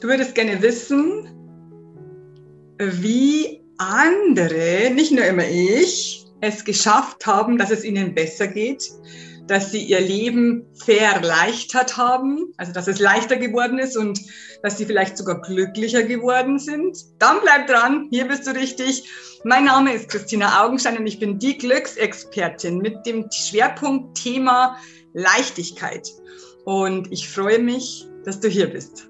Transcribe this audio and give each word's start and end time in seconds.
Du 0.00 0.08
würdest 0.08 0.34
gerne 0.34 0.62
wissen, 0.62 1.28
wie 2.78 3.60
andere, 3.76 4.90
nicht 4.94 5.12
nur 5.12 5.24
immer 5.24 5.46
ich, 5.46 6.24
es 6.40 6.64
geschafft 6.64 7.26
haben, 7.26 7.58
dass 7.58 7.70
es 7.70 7.84
ihnen 7.84 8.14
besser 8.14 8.46
geht, 8.46 8.90
dass 9.46 9.72
sie 9.72 9.82
ihr 9.82 10.00
Leben 10.00 10.64
verleichtert 10.74 11.98
haben, 11.98 12.54
also 12.56 12.72
dass 12.72 12.88
es 12.88 12.98
leichter 12.98 13.36
geworden 13.36 13.78
ist 13.78 13.94
und 13.94 14.18
dass 14.62 14.78
sie 14.78 14.86
vielleicht 14.86 15.18
sogar 15.18 15.42
glücklicher 15.42 16.02
geworden 16.02 16.58
sind. 16.58 16.96
Dann 17.18 17.40
bleib 17.42 17.66
dran, 17.66 18.08
hier 18.10 18.26
bist 18.26 18.46
du 18.46 18.52
richtig. 18.52 19.04
Mein 19.44 19.64
Name 19.66 19.92
ist 19.92 20.08
Christina 20.08 20.64
Augenstein 20.64 20.96
und 20.96 21.06
ich 21.06 21.18
bin 21.18 21.38
die 21.38 21.58
Glücksexpertin 21.58 22.78
mit 22.78 23.04
dem 23.04 23.26
Schwerpunkt 23.30 24.16
Thema 24.16 24.78
Leichtigkeit. 25.12 26.08
Und 26.64 27.12
ich 27.12 27.28
freue 27.28 27.58
mich, 27.58 28.06
dass 28.24 28.40
du 28.40 28.48
hier 28.48 28.66
bist. 28.66 29.09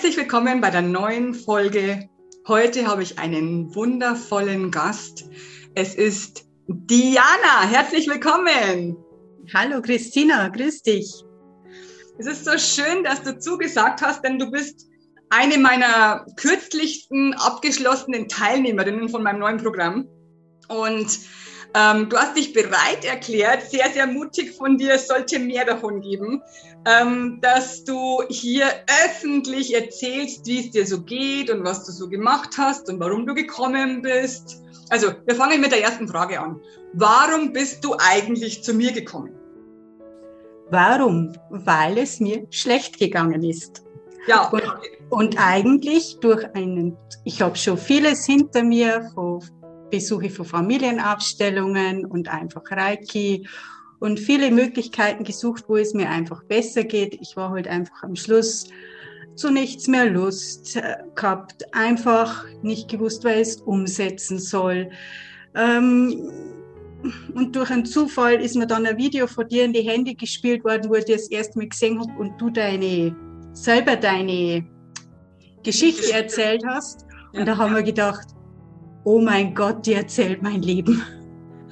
Herzlich 0.00 0.16
willkommen 0.16 0.62
bei 0.62 0.70
der 0.70 0.80
neuen 0.80 1.34
Folge. 1.34 2.08
Heute 2.48 2.86
habe 2.86 3.02
ich 3.02 3.18
einen 3.18 3.74
wundervollen 3.74 4.70
Gast. 4.70 5.26
Es 5.74 5.94
ist 5.94 6.48
Diana. 6.68 7.68
Herzlich 7.70 8.08
willkommen. 8.08 8.96
Hallo 9.52 9.82
Christina, 9.82 10.48
grüß 10.48 10.84
dich. 10.84 11.22
Es 12.16 12.26
ist 12.26 12.46
so 12.46 12.56
schön, 12.56 13.04
dass 13.04 13.24
du 13.24 13.38
zugesagt 13.38 14.00
hast, 14.00 14.24
denn 14.24 14.38
du 14.38 14.50
bist 14.50 14.88
eine 15.28 15.58
meiner 15.58 16.24
kürzlichsten 16.36 17.34
abgeschlossenen 17.34 18.26
Teilnehmerinnen 18.26 19.10
von 19.10 19.22
meinem 19.22 19.40
neuen 19.40 19.58
Programm. 19.58 20.08
Und 20.68 21.18
ähm, 21.74 22.08
du 22.08 22.16
hast 22.16 22.36
dich 22.36 22.52
bereit 22.52 23.04
erklärt, 23.04 23.62
sehr, 23.70 23.88
sehr 23.90 24.06
mutig 24.06 24.52
von 24.52 24.76
dir, 24.76 24.94
es 24.94 25.06
sollte 25.06 25.38
mehr 25.38 25.64
davon 25.64 26.00
geben, 26.00 26.42
ähm, 26.86 27.38
dass 27.40 27.84
du 27.84 28.22
hier 28.28 28.66
öffentlich 29.04 29.74
erzählst, 29.74 30.46
wie 30.46 30.60
es 30.60 30.70
dir 30.70 30.86
so 30.86 31.02
geht 31.02 31.50
und 31.50 31.64
was 31.64 31.84
du 31.84 31.92
so 31.92 32.08
gemacht 32.08 32.50
hast 32.58 32.88
und 32.88 32.98
warum 32.98 33.26
du 33.26 33.34
gekommen 33.34 34.02
bist. 34.02 34.62
Also, 34.88 35.12
wir 35.26 35.36
fangen 35.36 35.60
mit 35.60 35.70
der 35.70 35.82
ersten 35.82 36.08
Frage 36.08 36.40
an. 36.40 36.60
Warum 36.94 37.52
bist 37.52 37.84
du 37.84 37.94
eigentlich 37.98 38.64
zu 38.64 38.74
mir 38.74 38.92
gekommen? 38.92 39.32
Warum? 40.70 41.32
Weil 41.50 41.98
es 41.98 42.18
mir 42.18 42.46
schlecht 42.50 42.98
gegangen 42.98 43.44
ist. 43.44 43.84
Ja. 44.26 44.48
Und, 44.48 44.62
und 45.10 45.36
eigentlich 45.38 46.18
durch 46.20 46.44
einen, 46.54 46.96
ich 47.24 47.40
habe 47.40 47.56
schon 47.56 47.78
vieles 47.78 48.26
hinter 48.26 48.64
mir, 48.64 49.10
von 49.14 49.40
Besuche 49.90 50.30
von 50.30 50.44
Familienaufstellungen 50.44 52.04
und 52.04 52.28
einfach 52.28 52.62
Reiki 52.70 53.46
und 53.98 54.18
viele 54.18 54.50
Möglichkeiten 54.50 55.24
gesucht, 55.24 55.64
wo 55.68 55.76
es 55.76 55.94
mir 55.94 56.08
einfach 56.08 56.42
besser 56.44 56.84
geht. 56.84 57.18
Ich 57.20 57.36
war 57.36 57.50
halt 57.50 57.68
einfach 57.68 58.02
am 58.02 58.16
Schluss 58.16 58.66
zu 59.36 59.50
nichts 59.50 59.88
mehr 59.88 60.06
Lust 60.06 60.76
äh, 60.76 60.96
gehabt, 61.14 61.74
einfach 61.74 62.44
nicht 62.62 62.88
gewusst, 62.90 63.24
wer 63.24 63.36
es 63.36 63.56
umsetzen 63.56 64.38
soll. 64.38 64.90
Ähm, 65.54 66.30
und 67.34 67.56
durch 67.56 67.70
einen 67.70 67.86
Zufall 67.86 68.40
ist 68.40 68.56
mir 68.56 68.66
dann 68.66 68.86
ein 68.86 68.98
Video 68.98 69.26
von 69.26 69.48
dir 69.48 69.64
in 69.64 69.72
die 69.72 69.82
Hände 69.82 70.14
gespielt 70.14 70.64
worden, 70.64 70.90
wo 70.90 70.94
ich 70.94 71.06
das 71.06 71.28
erste 71.28 71.58
Mal 71.58 71.68
gesehen 71.68 71.98
habe 71.98 72.12
und 72.18 72.38
du 72.38 72.50
deine, 72.50 73.16
selber 73.52 73.96
deine 73.96 74.66
Geschichte 75.62 76.12
erzählt 76.12 76.62
hast. 76.66 77.06
Und 77.32 77.40
ja. 77.40 77.44
da 77.44 77.56
haben 77.56 77.74
wir 77.74 77.82
gedacht, 77.82 78.28
oh 79.10 79.20
mein 79.20 79.54
Gott, 79.54 79.84
die 79.86 79.94
erzählt 79.94 80.40
mein 80.40 80.62
Leben. 80.62 81.02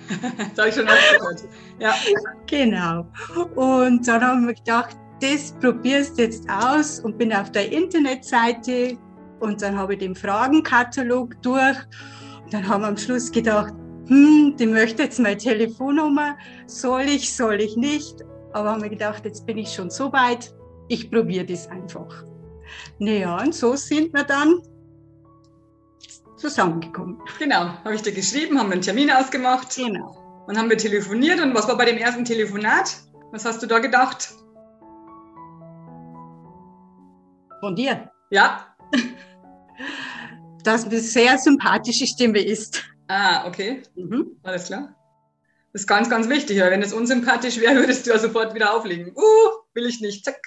das 0.56 0.58
habe 0.58 0.68
ich 0.68 0.74
schon 0.74 0.86
gehört. 0.86 1.44
Ja. 1.78 1.94
Genau. 2.46 3.06
Und 3.54 4.08
dann 4.08 4.22
haben 4.22 4.46
wir 4.48 4.54
gedacht, 4.54 4.96
das 5.20 5.52
probierst 5.60 6.18
du 6.18 6.22
jetzt 6.22 6.48
aus 6.50 6.98
und 7.00 7.16
bin 7.16 7.32
auf 7.32 7.52
der 7.52 7.70
Internetseite 7.70 8.98
und 9.40 9.62
dann 9.62 9.78
habe 9.78 9.92
ich 9.94 10.00
den 10.00 10.16
Fragenkatalog 10.16 11.40
durch. 11.42 11.76
Und 12.44 12.52
dann 12.52 12.66
haben 12.66 12.82
wir 12.82 12.88
am 12.88 12.96
Schluss 12.96 13.30
gedacht, 13.30 13.72
hm, 14.06 14.56
die 14.58 14.66
möchte 14.66 15.04
jetzt 15.04 15.20
meine 15.20 15.36
Telefonnummer. 15.36 16.36
Soll 16.66 17.02
ich, 17.02 17.32
soll 17.36 17.60
ich 17.60 17.76
nicht? 17.76 18.16
Aber 18.52 18.72
haben 18.72 18.82
wir 18.82 18.90
gedacht, 18.90 19.24
jetzt 19.24 19.46
bin 19.46 19.58
ich 19.58 19.70
schon 19.72 19.90
so 19.90 20.12
weit, 20.12 20.52
ich 20.88 21.08
probiere 21.08 21.44
das 21.44 21.68
einfach. 21.68 22.24
Naja, 22.98 23.40
und 23.40 23.54
so 23.54 23.76
sind 23.76 24.12
wir 24.12 24.24
dann 24.24 24.60
zusammengekommen. 26.38 27.20
Genau, 27.38 27.74
habe 27.84 27.94
ich 27.94 28.02
dir 28.02 28.12
geschrieben, 28.12 28.58
haben 28.58 28.68
wir 28.68 28.74
einen 28.74 28.82
Termin 28.82 29.10
ausgemacht. 29.10 29.74
Genau. 29.76 30.44
Und 30.46 30.56
haben 30.56 30.70
wir 30.70 30.78
telefoniert. 30.78 31.40
Und 31.40 31.54
was 31.54 31.68
war 31.68 31.76
bei 31.76 31.84
dem 31.84 31.98
ersten 31.98 32.24
Telefonat? 32.24 32.96
Was 33.32 33.44
hast 33.44 33.62
du 33.62 33.66
da 33.66 33.78
gedacht? 33.78 34.32
Von 37.60 37.76
dir? 37.76 38.10
Ja. 38.30 38.74
Dass 40.64 40.84
eine 40.84 41.00
sehr 41.00 41.38
sympathische 41.38 42.06
Stimme 42.06 42.40
ist. 42.40 42.82
Ah, 43.08 43.46
okay. 43.46 43.82
Mhm. 43.94 44.36
Alles 44.42 44.66
klar. 44.66 44.94
Das 45.72 45.82
ist 45.82 45.86
ganz, 45.86 46.08
ganz 46.08 46.28
wichtig, 46.28 46.60
weil 46.60 46.70
wenn 46.70 46.82
es 46.82 46.92
unsympathisch 46.92 47.60
wäre, 47.60 47.76
würdest 47.76 48.06
du 48.06 48.10
ja 48.10 48.18
sofort 48.18 48.54
wieder 48.54 48.74
auflegen. 48.74 49.12
Uh, 49.14 49.50
will 49.74 49.86
ich 49.86 50.00
nicht, 50.00 50.24
zack. 50.24 50.40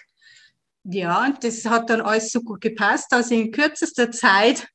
Ja, 0.83 1.25
und 1.25 1.43
das 1.43 1.63
hat 1.65 1.89
dann 1.89 2.01
alles 2.01 2.31
so 2.31 2.41
gut 2.41 2.61
gepasst, 2.61 3.11
dass 3.11 3.29
ich 3.29 3.39
in 3.39 3.51
kürzester 3.51 4.09
Zeit 4.09 4.67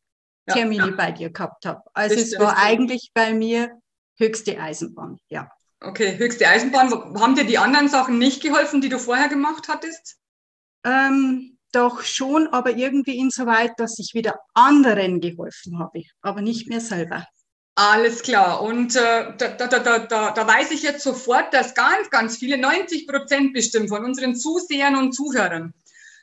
Termine 0.46 0.88
ja. 0.88 0.94
bei 0.96 1.12
dir 1.12 1.30
gehabt 1.30 1.66
habe. 1.66 1.82
Also 1.92 2.14
das 2.14 2.32
es 2.32 2.38
war 2.38 2.56
eigentlich 2.58 3.10
bei 3.14 3.34
mir 3.34 3.80
höchste 4.18 4.60
Eisenbahn, 4.60 5.18
ja. 5.28 5.50
Okay, 5.80 6.16
höchste 6.16 6.48
Eisenbahn. 6.48 6.90
Haben 7.20 7.34
dir 7.34 7.44
die 7.44 7.58
anderen 7.58 7.88
Sachen 7.88 8.18
nicht 8.18 8.42
geholfen, 8.42 8.80
die 8.80 8.88
du 8.88 8.98
vorher 8.98 9.28
gemacht 9.28 9.68
hattest? 9.68 10.16
Ähm, 10.84 11.58
doch 11.72 12.02
schon, 12.02 12.48
aber 12.48 12.76
irgendwie 12.76 13.18
insoweit, 13.18 13.72
dass 13.76 13.98
ich 13.98 14.14
wieder 14.14 14.38
anderen 14.54 15.20
geholfen 15.20 15.78
habe, 15.78 16.02
aber 16.22 16.40
nicht 16.40 16.68
mehr 16.68 16.80
selber. 16.80 17.26
Alles 17.74 18.22
klar. 18.22 18.62
Und 18.62 18.96
äh, 18.96 19.36
da, 19.36 19.48
da, 19.48 19.66
da, 19.66 19.98
da, 19.98 20.30
da 20.30 20.46
weiß 20.46 20.70
ich 20.70 20.82
jetzt 20.82 21.02
sofort, 21.02 21.52
dass 21.52 21.74
ganz, 21.74 22.08
ganz 22.08 22.38
viele, 22.38 22.56
90 22.56 23.06
Prozent 23.06 23.52
bestimmt 23.52 23.90
von 23.90 24.02
unseren 24.02 24.34
Zusehern 24.34 24.96
und 24.96 25.12
Zuhörern 25.12 25.74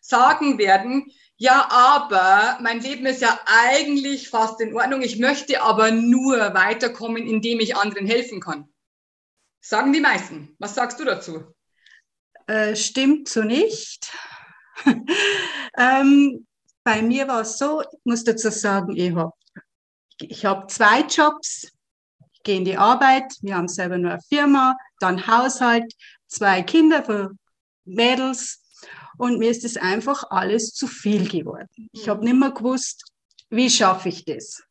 sagen 0.03 0.57
werden, 0.57 1.11
ja, 1.37 1.67
aber 1.71 2.59
mein 2.61 2.81
Leben 2.81 3.05
ist 3.05 3.21
ja 3.21 3.39
eigentlich 3.45 4.29
fast 4.29 4.61
in 4.61 4.75
Ordnung. 4.75 5.01
Ich 5.01 5.17
möchte 5.17 5.61
aber 5.61 5.91
nur 5.91 6.37
weiterkommen, 6.53 7.25
indem 7.25 7.59
ich 7.59 7.75
anderen 7.75 8.05
helfen 8.05 8.39
kann. 8.39 8.69
Sagen 9.59 9.93
die 9.93 9.99
meisten. 9.99 10.55
Was 10.59 10.75
sagst 10.75 10.99
du 10.99 11.05
dazu? 11.05 11.43
Äh, 12.47 12.75
stimmt 12.75 13.29
so 13.29 13.41
nicht. 13.41 14.11
ähm, 15.77 16.45
bei 16.83 17.01
mir 17.01 17.27
war 17.27 17.41
es 17.41 17.57
so, 17.57 17.81
ich 17.81 17.99
muss 18.03 18.23
dazu 18.23 18.49
sagen, 18.49 18.95
ich 18.95 19.15
habe 19.15 19.31
ich 20.19 20.45
hab 20.45 20.69
zwei 20.69 21.01
Jobs. 21.01 21.71
Ich 22.33 22.43
gehe 22.43 22.57
in 22.57 22.65
die 22.65 22.77
Arbeit, 22.77 23.33
wir 23.41 23.55
haben 23.55 23.69
selber 23.69 23.97
nur 23.97 24.11
eine 24.11 24.21
Firma, 24.27 24.75
dann 24.99 25.25
Haushalt, 25.27 25.93
zwei 26.27 26.61
Kinder 26.61 27.03
für 27.03 27.31
Mädels 27.85 28.62
und 29.17 29.39
mir 29.39 29.49
ist 29.49 29.63
es 29.63 29.77
einfach 29.77 30.23
alles 30.29 30.73
zu 30.73 30.87
viel 30.87 31.27
geworden. 31.27 31.67
Ich 31.91 32.09
habe 32.09 32.23
nicht 32.23 32.37
mehr 32.39 32.51
gewusst, 32.51 33.03
wie 33.49 33.69
schaffe 33.69 34.09
ich 34.09 34.25
das. 34.25 34.63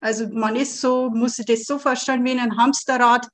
Also 0.00 0.28
man 0.28 0.56
ist 0.56 0.80
so, 0.80 1.10
muss 1.10 1.36
sich 1.36 1.46
das 1.46 1.64
so 1.64 1.78
vorstellen 1.78 2.24
wie 2.24 2.32
in 2.32 2.38
einem 2.38 2.58
Hamsterrad 2.58 3.26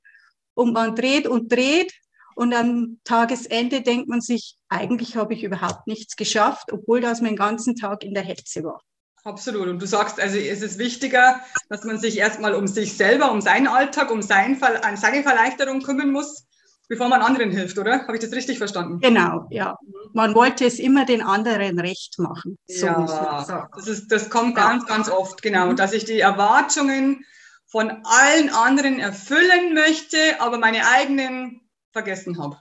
und 0.54 0.72
man 0.72 0.94
dreht 0.94 1.26
und 1.26 1.50
dreht 1.50 1.92
und 2.36 2.54
am 2.54 3.00
Tagesende 3.04 3.82
denkt 3.82 4.08
man 4.08 4.20
sich, 4.20 4.56
eigentlich 4.68 5.16
habe 5.16 5.34
ich 5.34 5.42
überhaupt 5.42 5.86
nichts 5.86 6.16
geschafft, 6.16 6.72
obwohl 6.72 7.00
das 7.00 7.20
mein 7.20 7.36
ganzen 7.36 7.76
Tag 7.76 8.04
in 8.04 8.14
der 8.14 8.22
Hetze 8.22 8.62
war. 8.62 8.80
Absolut. 9.24 9.68
Und 9.68 9.82
du 9.82 9.86
sagst, 9.86 10.18
also 10.18 10.38
es 10.38 10.62
ist 10.62 10.78
wichtiger, 10.78 11.40
dass 11.68 11.84
man 11.84 11.98
sich 11.98 12.16
erstmal 12.16 12.54
um 12.54 12.66
sich 12.66 12.96
selber, 12.96 13.30
um 13.32 13.40
seinen 13.40 13.66
Alltag, 13.66 14.10
um 14.10 14.22
sein, 14.22 14.58
seine 14.58 15.22
Verleichterung 15.22 15.82
kümmern 15.82 16.10
muss, 16.10 16.46
bevor 16.90 17.08
man 17.08 17.22
anderen 17.22 17.52
hilft, 17.52 17.78
oder? 17.78 18.02
Habe 18.02 18.16
ich 18.16 18.20
das 18.20 18.32
richtig 18.32 18.58
verstanden? 18.58 18.98
Genau, 19.00 19.46
ja. 19.48 19.78
Man 20.12 20.34
wollte 20.34 20.66
es 20.66 20.80
immer 20.80 21.06
den 21.06 21.22
anderen 21.22 21.78
recht 21.78 22.18
machen. 22.18 22.58
So 22.66 22.86
ja, 22.86 23.68
das, 23.76 23.86
ist, 23.86 24.08
das 24.10 24.28
kommt 24.28 24.56
ganz, 24.56 24.86
ganz 24.86 25.08
oft, 25.08 25.40
genau, 25.40 25.68
mhm. 25.68 25.76
dass 25.76 25.92
sich 25.92 26.04
die 26.04 26.18
Erwartungen 26.18 27.24
von 27.68 28.02
allen 28.02 28.50
anderen 28.50 28.98
erfüllen 28.98 29.72
möchte, 29.72 30.18
aber 30.40 30.58
meine 30.58 30.84
eigenen 30.88 31.60
vergessen 31.92 32.42
habe. 32.42 32.58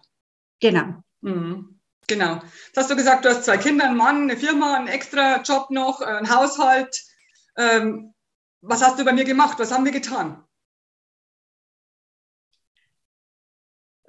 Genau. 0.61 1.03
Mhm. 1.21 1.79
Genau. 2.07 2.35
Jetzt 2.67 2.77
hast 2.77 2.91
du 2.91 2.95
gesagt, 2.95 3.25
du 3.25 3.29
hast 3.29 3.45
zwei 3.45 3.57
Kinder, 3.57 3.85
einen 3.85 3.97
Mann, 3.97 4.23
eine 4.23 4.37
Firma, 4.37 4.75
einen 4.75 4.87
extra 4.87 5.41
Job 5.41 5.71
noch, 5.71 6.01
einen 6.01 6.29
Haushalt. 6.29 7.01
Ähm, 7.57 8.13
was 8.61 8.83
hast 8.83 8.99
du 8.99 9.05
bei 9.05 9.13
mir 9.13 9.25
gemacht? 9.25 9.57
Was 9.57 9.71
haben 9.71 9.85
wir 9.85 9.91
getan? 9.91 10.43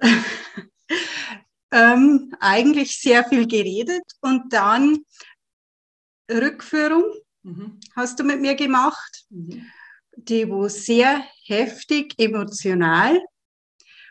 ähm, 1.71 2.33
eigentlich 2.39 2.99
sehr 2.99 3.23
viel 3.25 3.47
geredet 3.47 4.03
und 4.21 4.51
dann 4.51 4.99
Rückführung 6.29 7.03
mhm. 7.43 7.79
hast 7.95 8.19
du 8.19 8.23
mit 8.23 8.41
mir 8.41 8.55
gemacht, 8.55 9.25
mhm. 9.29 9.65
die 10.15 10.49
wo 10.49 10.67
sehr 10.67 11.23
heftig 11.45 12.15
emotional 12.17 13.19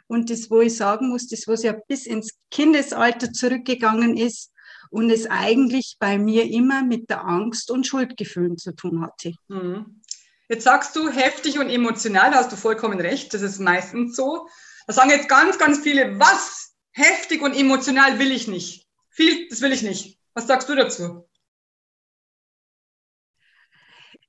und 0.06 0.28
das, 0.30 0.50
wo 0.50 0.60
ich 0.60 0.76
sagen 0.76 1.08
muss, 1.08 1.28
das, 1.28 1.46
was 1.46 1.62
ja 1.62 1.72
bis 1.86 2.06
ins 2.06 2.36
Kindesalter 2.50 3.32
zurückgegangen 3.32 4.16
ist 4.16 4.52
und 4.90 5.08
es 5.08 5.26
eigentlich 5.26 5.96
bei 6.00 6.18
mir 6.18 6.50
immer 6.50 6.82
mit 6.82 7.08
der 7.10 7.24
Angst 7.24 7.70
und 7.70 7.86
Schuldgefühlen 7.86 8.58
zu 8.58 8.74
tun 8.74 9.02
hatte. 9.02 9.34
Mhm. 9.48 10.02
Jetzt 10.48 10.64
sagst 10.64 10.96
du 10.96 11.08
heftig 11.08 11.60
und 11.60 11.70
emotional, 11.70 12.32
da 12.32 12.38
hast 12.38 12.50
du 12.50 12.56
vollkommen 12.56 13.00
recht, 13.00 13.32
das 13.34 13.42
ist 13.42 13.60
meistens 13.60 14.16
so. 14.16 14.48
Da 14.90 14.94
sagen 14.94 15.10
jetzt 15.10 15.28
ganz, 15.28 15.56
ganz 15.56 15.78
viele, 15.78 16.18
was 16.18 16.74
heftig 16.90 17.42
und 17.42 17.54
emotional 17.54 18.18
will 18.18 18.32
ich 18.32 18.48
nicht. 18.48 18.88
Viel, 19.08 19.48
das 19.48 19.60
will 19.60 19.70
ich 19.70 19.82
nicht. 19.82 20.18
Was 20.34 20.48
sagst 20.48 20.68
du 20.68 20.74
dazu? 20.74 21.30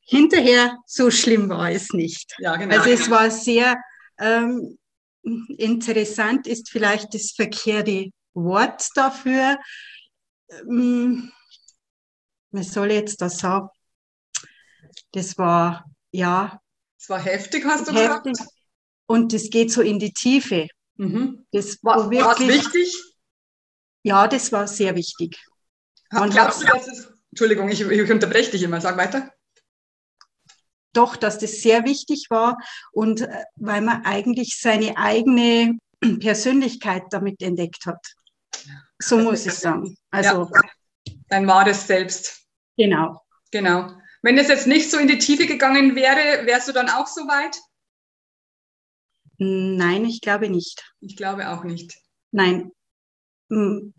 Hinterher 0.02 0.78
so 0.86 1.10
schlimm 1.10 1.50
war 1.50 1.72
es 1.72 1.94
nicht. 1.94 2.36
Ja, 2.38 2.58
genau. 2.58 2.78
Also 2.78 2.92
es 2.92 3.10
war 3.10 3.32
sehr 3.32 3.76
ähm, 4.20 4.78
interessant, 5.58 6.46
ist 6.46 6.70
vielleicht 6.70 7.16
das 7.16 7.32
verkehrte 7.32 8.12
Wort 8.36 8.88
dafür. 8.94 9.58
Ähm, 10.48 11.32
was 12.52 12.72
soll 12.72 12.92
ich 12.92 12.98
jetzt 12.98 13.20
das 13.20 13.40
sagen? 13.40 13.68
Das 15.12 15.40
war, 15.40 15.86
ja. 16.12 16.62
Es 17.00 17.10
war 17.10 17.20
heftig, 17.20 17.66
hast 17.66 17.88
du 17.88 17.94
heftig. 17.94 18.34
gesagt? 18.34 18.61
Und 19.12 19.34
das 19.34 19.50
geht 19.50 19.74
so 19.74 19.82
in 19.82 20.00
die 20.00 20.14
Tiefe. 20.14 20.70
Mhm. 20.96 21.46
Das 21.52 21.84
war, 21.84 21.98
war 21.98 22.12
wirklich, 22.12 22.48
wichtig? 22.48 22.96
Ja, 24.04 24.26
das 24.26 24.54
war 24.54 24.70
sehr 24.70 24.96
wichtig. 24.96 25.38
Man 26.12 26.30
Glaubst 26.30 26.62
du, 26.62 26.66
dass 26.66 26.88
es, 26.88 27.12
Entschuldigung, 27.30 27.68
ich, 27.68 27.82
ich 27.82 28.10
unterbreche 28.10 28.52
dich 28.52 28.64
immer, 28.64 28.80
sag 28.80 28.96
weiter. 28.96 29.30
Doch, 30.94 31.18
dass 31.18 31.40
das 31.40 31.62
sehr 31.62 31.84
wichtig 31.84 32.28
war 32.30 32.58
und 32.94 33.20
äh, 33.20 33.44
weil 33.58 33.82
man 33.82 34.06
eigentlich 34.06 34.58
seine 34.58 34.96
eigene 34.96 35.78
Persönlichkeit 36.22 37.04
damit 37.10 37.42
entdeckt 37.42 37.86
hat. 37.86 38.14
So 38.98 39.18
muss 39.18 39.46
ich 39.46 39.56
sagen. 39.56 39.98
Also, 40.10 40.50
ja, 40.54 41.14
dein 41.28 41.48
wahres 41.48 41.86
Selbst. 41.86 42.46
Genau. 42.78 43.22
Genau. 43.52 43.92
Wenn 44.22 44.38
es 44.38 44.48
jetzt 44.48 44.68
nicht 44.68 44.90
so 44.90 44.98
in 44.98 45.10
die 45.10 45.18
Tiefe 45.18 45.48
gegangen 45.48 45.98
wäre, 45.98 46.46
wärst 46.46 46.70
du 46.70 46.72
dann 46.72 46.90
auch 46.90 47.08
so 47.08 47.28
weit? 47.28 47.60
Nein, 49.44 50.06
ich 50.06 50.22
glaube 50.22 50.50
nicht. 50.50 50.84
Ich 51.00 51.16
glaube 51.16 51.50
auch 51.50 51.64
nicht. 51.64 51.98
Nein. 52.30 52.72
Hm. 53.50 53.92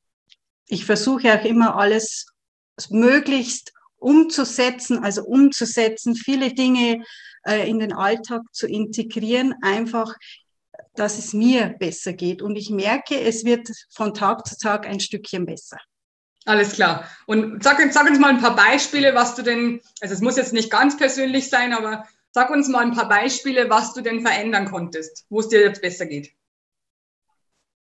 Ich 0.68 0.84
versuche 0.84 1.34
auch 1.34 1.44
immer 1.44 1.74
alles 1.76 2.26
möglichst 2.90 3.72
umzusetzen, 3.96 5.02
also 5.02 5.24
umzusetzen, 5.24 6.14
viele 6.14 6.54
Dinge 6.54 7.04
äh, 7.44 7.68
in 7.68 7.80
den 7.80 7.92
Alltag 7.92 8.42
zu 8.52 8.68
integrieren, 8.68 9.52
einfach, 9.62 10.14
dass 10.94 11.18
es 11.18 11.32
mir 11.32 11.74
besser 11.76 12.12
geht. 12.12 12.40
Und 12.40 12.54
ich 12.54 12.70
merke, 12.70 13.20
es 13.20 13.44
wird 13.44 13.68
von 13.90 14.14
Tag 14.14 14.46
zu 14.46 14.56
Tag 14.56 14.86
ein 14.86 15.00
Stückchen 15.00 15.44
besser. 15.44 15.78
Alles 16.44 16.74
klar. 16.74 17.08
Und 17.26 17.64
sag, 17.64 17.80
sag 17.92 18.08
uns 18.08 18.20
mal 18.20 18.30
ein 18.30 18.40
paar 18.40 18.54
Beispiele, 18.54 19.16
was 19.16 19.34
du 19.34 19.42
denn, 19.42 19.80
also 20.00 20.14
es 20.14 20.20
muss 20.20 20.36
jetzt 20.36 20.52
nicht 20.52 20.70
ganz 20.70 20.96
persönlich 20.96 21.50
sein, 21.50 21.72
aber 21.72 22.06
Sag 22.32 22.50
uns 22.50 22.68
mal 22.68 22.80
ein 22.80 22.94
paar 22.94 23.08
Beispiele, 23.08 23.68
was 23.68 23.92
du 23.92 24.00
denn 24.00 24.22
verändern 24.22 24.70
konntest, 24.70 25.26
wo 25.28 25.40
es 25.40 25.48
dir 25.48 25.60
jetzt 25.60 25.82
besser 25.82 26.06
geht. 26.06 26.32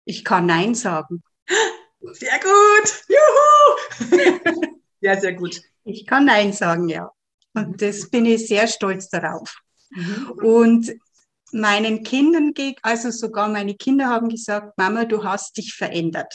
Ich 0.05 0.25
kann 0.25 0.47
Nein 0.47 0.75
sagen. 0.75 1.23
Sehr 2.01 2.39
gut. 2.41 3.05
Juhu. 3.09 4.79
Sehr, 5.01 5.21
sehr 5.21 5.35
gut. 5.35 5.61
Ich 5.85 6.07
kann 6.07 6.25
Nein 6.25 6.53
sagen, 6.53 6.89
ja. 6.89 7.11
Und 7.53 7.81
das 7.83 8.09
bin 8.09 8.25
ich 8.25 8.49
sehr 8.49 8.67
stolz 8.67 9.11
darauf. 9.11 9.61
Mhm. 9.91 10.31
Und 10.43 10.95
meinen 11.53 12.03
Kindern, 12.03 12.55
also 12.83 13.11
sogar 13.11 13.49
meine 13.49 13.75
Kinder 13.75 14.09
haben 14.09 14.29
gesagt, 14.29 14.77
Mama, 14.79 15.05
du 15.05 15.23
hast 15.23 15.57
dich 15.57 15.75
verändert. 15.75 16.35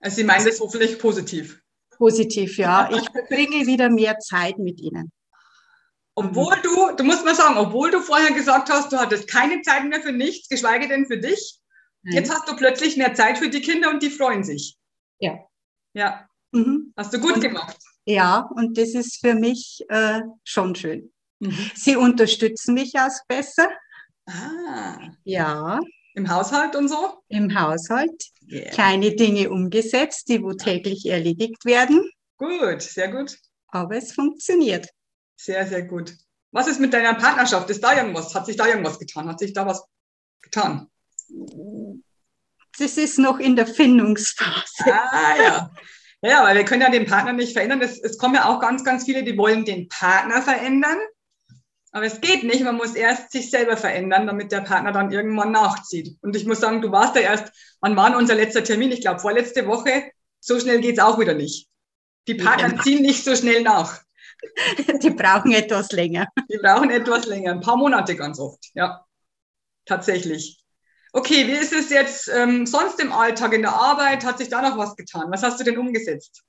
Also 0.00 0.16
Sie 0.16 0.24
meinen 0.24 0.44
das 0.44 0.60
hoffentlich 0.60 0.98
positiv. 0.98 1.60
Positiv, 1.90 2.58
ja. 2.58 2.88
Ich 2.92 3.10
verbringe 3.10 3.66
wieder 3.66 3.90
mehr 3.90 4.18
Zeit 4.18 4.58
mit 4.58 4.80
ihnen. 4.80 5.10
Obwohl 6.18 6.56
du, 6.62 6.96
du 6.96 7.04
musst 7.04 7.26
mal 7.26 7.34
sagen, 7.34 7.58
obwohl 7.58 7.90
du 7.90 8.00
vorher 8.00 8.32
gesagt 8.32 8.70
hast, 8.70 8.90
du 8.90 8.96
hattest 8.96 9.28
keine 9.28 9.60
Zeit 9.60 9.84
mehr 9.84 10.00
für 10.00 10.12
nichts, 10.12 10.48
geschweige 10.48 10.88
denn 10.88 11.04
für 11.04 11.18
dich, 11.18 11.60
Nein. 12.02 12.14
jetzt 12.14 12.34
hast 12.34 12.48
du 12.48 12.56
plötzlich 12.56 12.96
mehr 12.96 13.12
Zeit 13.12 13.36
für 13.36 13.50
die 13.50 13.60
Kinder 13.60 13.90
und 13.90 14.02
die 14.02 14.08
freuen 14.08 14.42
sich. 14.42 14.78
Ja. 15.18 15.38
Ja. 15.92 16.26
Mhm. 16.52 16.94
Hast 16.96 17.12
du 17.12 17.20
gut 17.20 17.34
und, 17.34 17.42
gemacht. 17.42 17.76
Ja, 18.06 18.48
und 18.54 18.78
das 18.78 18.94
ist 18.94 19.20
für 19.20 19.34
mich 19.34 19.84
äh, 19.90 20.22
schon 20.42 20.74
schön. 20.74 21.12
Mhm. 21.40 21.70
Sie 21.74 21.96
unterstützen 21.96 22.72
mich 22.72 22.94
auch 22.94 23.10
besser. 23.28 23.68
Ah. 24.26 25.10
Ja. 25.24 25.80
Im 26.14 26.30
Haushalt 26.30 26.74
und 26.76 26.88
so? 26.88 27.18
Im 27.28 27.54
Haushalt. 27.54 28.30
Yeah. 28.50 28.70
Kleine 28.70 29.14
Dinge 29.14 29.50
umgesetzt, 29.50 30.30
die 30.30 30.42
wo 30.42 30.54
täglich 30.54 31.04
erledigt 31.04 31.66
werden. 31.66 32.10
Gut, 32.38 32.80
sehr 32.80 33.10
gut. 33.10 33.36
Aber 33.68 33.96
es 33.96 34.12
funktioniert. 34.12 34.88
Sehr, 35.36 35.66
sehr 35.66 35.82
gut. 35.82 36.14
Was 36.52 36.66
ist 36.66 36.80
mit 36.80 36.92
deiner 36.92 37.14
Partnerschaft? 37.14 37.68
Ist 37.70 37.84
da 37.84 37.96
irgendwas? 37.96 38.34
Hat 38.34 38.46
sich 38.46 38.56
da 38.56 38.66
irgendwas 38.66 38.98
getan? 38.98 39.28
Hat 39.28 39.38
sich 39.38 39.52
da 39.52 39.66
was 39.66 39.84
getan? 40.42 40.88
Das 42.78 42.96
ist 42.96 43.18
noch 43.18 43.38
in 43.38 43.56
der 43.56 43.66
Findungsphase. 43.66 44.84
Ah, 44.86 45.36
ja. 45.42 45.70
Ja, 46.22 46.44
weil 46.44 46.56
wir 46.56 46.64
können 46.64 46.82
ja 46.82 46.90
den 46.90 47.06
Partner 47.06 47.32
nicht 47.32 47.52
verändern. 47.52 47.82
Es, 47.82 48.00
es 48.00 48.18
kommen 48.18 48.34
ja 48.34 48.46
auch 48.46 48.60
ganz, 48.60 48.84
ganz 48.84 49.04
viele, 49.04 49.22
die 49.22 49.36
wollen 49.36 49.64
den 49.64 49.88
Partner 49.88 50.42
verändern. 50.42 50.98
Aber 51.92 52.04
es 52.04 52.20
geht 52.20 52.42
nicht. 52.42 52.64
Man 52.64 52.76
muss 52.76 52.94
erst 52.94 53.32
sich 53.32 53.50
selber 53.50 53.76
verändern, 53.76 54.26
damit 54.26 54.52
der 54.52 54.62
Partner 54.62 54.92
dann 54.92 55.12
irgendwann 55.12 55.52
nachzieht. 55.52 56.16
Und 56.20 56.36
ich 56.36 56.46
muss 56.46 56.60
sagen, 56.60 56.82
du 56.82 56.90
warst 56.90 57.16
da 57.16 57.20
erst, 57.20 57.52
wann 57.80 57.96
war 57.96 58.16
unser 58.16 58.34
letzter 58.34 58.64
Termin? 58.64 58.92
Ich 58.92 59.02
glaube, 59.02 59.20
vorletzte 59.20 59.66
Woche. 59.66 60.10
So 60.40 60.58
schnell 60.58 60.80
geht 60.80 60.98
es 60.98 61.04
auch 61.04 61.18
wieder 61.18 61.34
nicht. 61.34 61.68
Die 62.28 62.34
Partner 62.34 62.80
ziehen 62.82 63.02
nicht 63.02 63.24
so 63.24 63.34
schnell 63.36 63.62
nach. 63.62 64.02
Die 65.02 65.10
brauchen 65.10 65.52
etwas 65.52 65.92
länger. 65.92 66.26
Die 66.50 66.58
brauchen 66.58 66.90
etwas 66.90 67.26
länger, 67.26 67.52
ein 67.52 67.60
paar 67.60 67.76
Monate 67.76 68.16
ganz 68.16 68.38
oft, 68.38 68.70
ja. 68.74 69.04
Tatsächlich. 69.84 70.62
Okay, 71.12 71.46
wie 71.46 71.52
ist 71.52 71.72
es 71.72 71.90
jetzt 71.90 72.28
ähm, 72.28 72.66
sonst 72.66 73.00
im 73.00 73.12
Alltag, 73.12 73.54
in 73.54 73.62
der 73.62 73.72
Arbeit? 73.72 74.24
Hat 74.24 74.38
sich 74.38 74.48
da 74.48 74.60
noch 74.60 74.76
was 74.76 74.96
getan? 74.96 75.30
Was 75.30 75.42
hast 75.42 75.60
du 75.60 75.64
denn 75.64 75.78
umgesetzt? 75.78 76.42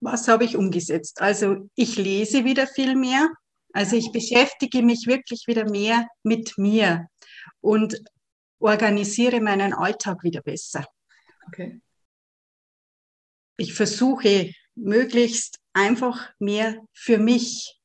Was 0.00 0.26
habe 0.26 0.44
ich 0.44 0.56
umgesetzt? 0.56 1.20
Also 1.20 1.68
ich 1.76 1.96
lese 1.96 2.44
wieder 2.44 2.66
viel 2.66 2.96
mehr. 2.96 3.28
Also 3.72 3.96
ich 3.96 4.10
beschäftige 4.10 4.82
mich 4.82 5.06
wirklich 5.06 5.44
wieder 5.46 5.70
mehr 5.70 6.06
mit 6.24 6.58
mir 6.58 7.06
und 7.60 8.02
organisiere 8.58 9.40
meinen 9.40 9.74
Alltag 9.74 10.24
wieder 10.24 10.40
besser. 10.40 10.84
Okay 11.46 11.80
ich 13.62 13.74
versuche 13.74 14.52
möglichst 14.74 15.60
einfach 15.72 16.30
mehr 16.40 16.76
für 16.92 17.18
mich, 17.18 17.78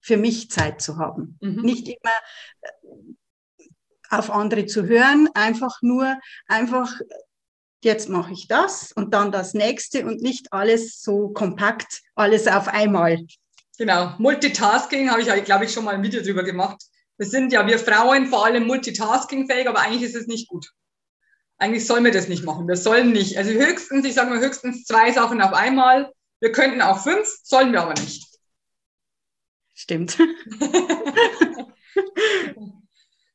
für 0.00 0.16
mich 0.16 0.50
Zeit 0.50 0.80
zu 0.80 0.98
haben. 0.98 1.36
Mhm. 1.40 1.62
Nicht 1.62 1.88
immer 1.88 2.16
äh, 2.60 3.66
auf 4.08 4.30
andere 4.30 4.66
zu 4.66 4.86
hören, 4.86 5.28
einfach 5.34 5.82
nur, 5.82 6.16
einfach, 6.46 6.92
jetzt 7.82 8.08
mache 8.08 8.32
ich 8.32 8.46
das 8.46 8.92
und 8.92 9.14
dann 9.14 9.32
das 9.32 9.52
nächste 9.52 10.06
und 10.06 10.22
nicht 10.22 10.52
alles 10.52 11.02
so 11.02 11.30
kompakt, 11.30 12.02
alles 12.14 12.46
auf 12.46 12.68
einmal. 12.68 13.18
Genau, 13.78 14.14
Multitasking 14.18 15.10
habe 15.10 15.22
ich, 15.22 15.44
glaube 15.44 15.64
ich, 15.64 15.72
schon 15.72 15.84
mal 15.84 15.94
ein 15.94 16.02
Video 16.02 16.22
drüber 16.22 16.44
gemacht. 16.44 16.80
Wir 17.16 17.26
sind 17.26 17.52
ja, 17.52 17.66
wir 17.66 17.78
Frauen 17.78 18.26
vor 18.26 18.46
allem 18.46 18.66
multitaskingfähig, 18.66 19.68
aber 19.68 19.80
eigentlich 19.80 20.02
ist 20.02 20.14
es 20.14 20.28
nicht 20.28 20.48
gut 20.48 20.70
eigentlich 21.62 21.86
sollen 21.86 22.04
wir 22.04 22.10
das 22.10 22.26
nicht 22.26 22.44
machen. 22.44 22.66
Wir 22.66 22.76
sollen 22.76 23.12
nicht. 23.12 23.38
Also 23.38 23.52
höchstens, 23.52 24.04
ich 24.04 24.14
sage 24.14 24.30
mal 24.30 24.40
höchstens 24.40 24.84
zwei 24.84 25.12
Sachen 25.12 25.40
auf 25.40 25.52
einmal. 25.52 26.12
Wir 26.40 26.50
könnten 26.50 26.82
auch 26.82 27.00
fünf, 27.00 27.28
sollen 27.44 27.72
wir 27.72 27.82
aber 27.82 27.94
nicht. 27.94 28.26
Stimmt. 29.72 30.18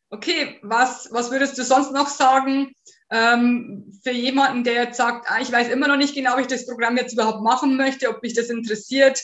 okay, 0.10 0.60
was, 0.62 1.08
was 1.12 1.32
würdest 1.32 1.58
du 1.58 1.64
sonst 1.64 1.94
noch 1.94 2.10
sagen 2.10 2.74
ähm, 3.12 3.98
für 4.04 4.12
jemanden, 4.12 4.66
der 4.66 4.74
jetzt 4.74 4.98
sagt, 4.98 5.32
ah, 5.32 5.40
ich 5.40 5.50
weiß 5.50 5.70
immer 5.70 5.88
noch 5.88 5.96
nicht 5.96 6.14
genau, 6.14 6.34
ob 6.34 6.42
ich 6.42 6.48
das 6.48 6.66
Programm 6.66 6.98
jetzt 6.98 7.14
überhaupt 7.14 7.44
machen 7.44 7.78
möchte, 7.78 8.10
ob 8.10 8.22
mich 8.22 8.34
das 8.34 8.50
interessiert? 8.50 9.24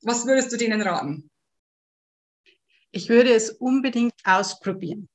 Was 0.00 0.26
würdest 0.26 0.50
du 0.52 0.56
denen 0.56 0.80
raten? 0.80 1.30
Ich 2.92 3.10
würde 3.10 3.34
es 3.34 3.50
unbedingt 3.50 4.14
ausprobieren. 4.24 5.10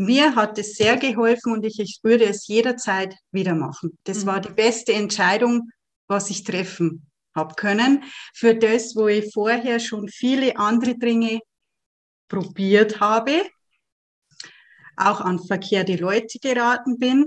Mir 0.00 0.36
hat 0.36 0.58
es 0.58 0.74
sehr 0.74 0.96
geholfen 0.96 1.52
und 1.52 1.66
ich, 1.66 1.80
ich 1.80 1.98
würde 2.04 2.24
es 2.24 2.46
jederzeit 2.46 3.16
wieder 3.32 3.56
machen. 3.56 3.98
Das 4.04 4.22
mhm. 4.22 4.26
war 4.26 4.40
die 4.40 4.52
beste 4.52 4.92
Entscheidung, 4.92 5.70
was 6.06 6.30
ich 6.30 6.44
treffen 6.44 7.10
habe 7.34 7.54
können. 7.54 8.04
Für 8.32 8.54
das, 8.54 8.94
wo 8.94 9.08
ich 9.08 9.32
vorher 9.32 9.80
schon 9.80 10.08
viele 10.08 10.56
andere 10.56 10.94
Dinge 10.94 11.40
probiert 12.28 13.00
habe, 13.00 13.42
auch 14.96 15.20
an 15.20 15.38
verkehrte 15.38 15.96
Leute 15.96 16.38
geraten 16.38 16.98
bin. 16.98 17.26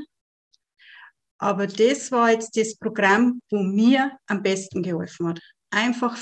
Aber 1.39 1.67
das 1.67 2.11
war 2.11 2.31
jetzt 2.31 2.55
das 2.55 2.77
Programm, 2.77 3.41
wo 3.49 3.63
mir 3.63 4.17
am 4.27 4.43
besten 4.43 4.81
geholfen 4.81 5.27
hat. 5.27 5.39
Einfach, 5.71 6.17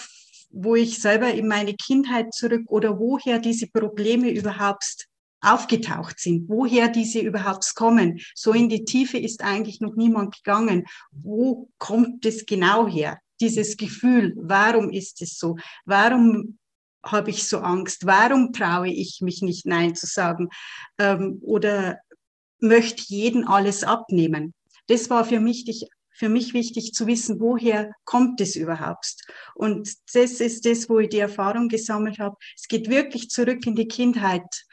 wo 0.50 0.76
ich 0.76 1.00
selber 1.00 1.32
in 1.32 1.48
meine 1.48 1.76
Kindheit 1.76 2.34
zurück 2.34 2.64
oder 2.68 2.98
woher 2.98 3.38
diese 3.38 3.68
Probleme 3.68 4.32
überhaupt 4.32 5.09
aufgetaucht 5.42 6.20
sind, 6.20 6.50
woher 6.50 6.90
diese 6.90 7.20
überhaupt 7.20 7.74
kommen. 7.76 8.20
So 8.36 8.54
in 8.54 8.70
die 8.70 8.86
Tiefe 8.86 9.18
ist 9.18 9.44
eigentlich 9.44 9.82
noch 9.82 9.96
niemand 9.96 10.36
gegangen. 10.36 10.86
Wo 11.12 11.70
kommt 11.78 12.26
es 12.26 12.46
genau 12.46 12.88
her? 12.88 13.20
Dieses 13.40 13.78
Gefühl, 13.78 14.34
warum 14.36 14.90
ist 14.90 15.22
es 15.22 15.38
so? 15.38 15.58
Warum 15.86 16.58
habe 17.04 17.30
ich 17.30 17.48
so 17.48 17.60
Angst? 17.60 18.06
Warum 18.06 18.52
traue 18.52 18.90
ich 18.90 19.22
mich 19.22 19.42
nicht 19.42 19.66
Nein 19.66 19.96
zu 19.96 20.06
sagen? 20.06 20.50
Ähm, 20.98 21.40
oder 21.42 22.00
möchte 22.60 23.04
jeden 23.08 23.48
alles 23.48 23.84
abnehmen? 23.84 24.54
Das 24.88 25.10
war 25.10 25.24
für 25.24 25.40
mich, 25.40 25.88
für 26.12 26.30
mich 26.30 26.54
wichtig 26.54 26.94
zu 26.94 27.08
wissen, 27.08 27.40
woher 27.40 27.94
kommt 28.04 28.42
es 28.42 28.56
überhaupt? 28.56 29.16
Und 29.56 29.90
das 30.14 30.42
ist 30.42 30.66
das, 30.66 30.90
wo 30.90 31.00
ich 31.00 31.10
die 31.10 31.20
Erfahrung 31.20 31.70
gesammelt 31.70 32.20
habe. 32.20 32.36
Es 32.58 32.68
geht 32.68 32.90
wirklich 32.90 33.30
zurück 33.30 33.66
in 33.66 33.76
die 33.76 33.88
Kindheit 33.88 34.66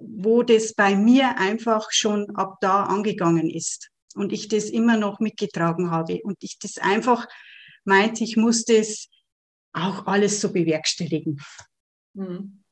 wo 0.00 0.42
das 0.42 0.74
bei 0.74 0.94
mir 0.94 1.38
einfach 1.38 1.88
schon 1.90 2.34
ab 2.36 2.56
da 2.60 2.84
angegangen 2.84 3.50
ist 3.50 3.90
und 4.14 4.32
ich 4.32 4.48
das 4.48 4.64
immer 4.64 4.96
noch 4.96 5.20
mitgetragen 5.20 5.90
habe 5.90 6.20
und 6.22 6.36
ich 6.40 6.58
das 6.58 6.78
einfach 6.78 7.26
meinte, 7.84 8.24
ich 8.24 8.36
muss 8.36 8.64
das 8.64 9.08
auch 9.72 10.06
alles 10.06 10.40
so 10.40 10.52
bewerkstelligen. 10.52 11.40
Hm. 12.16 12.62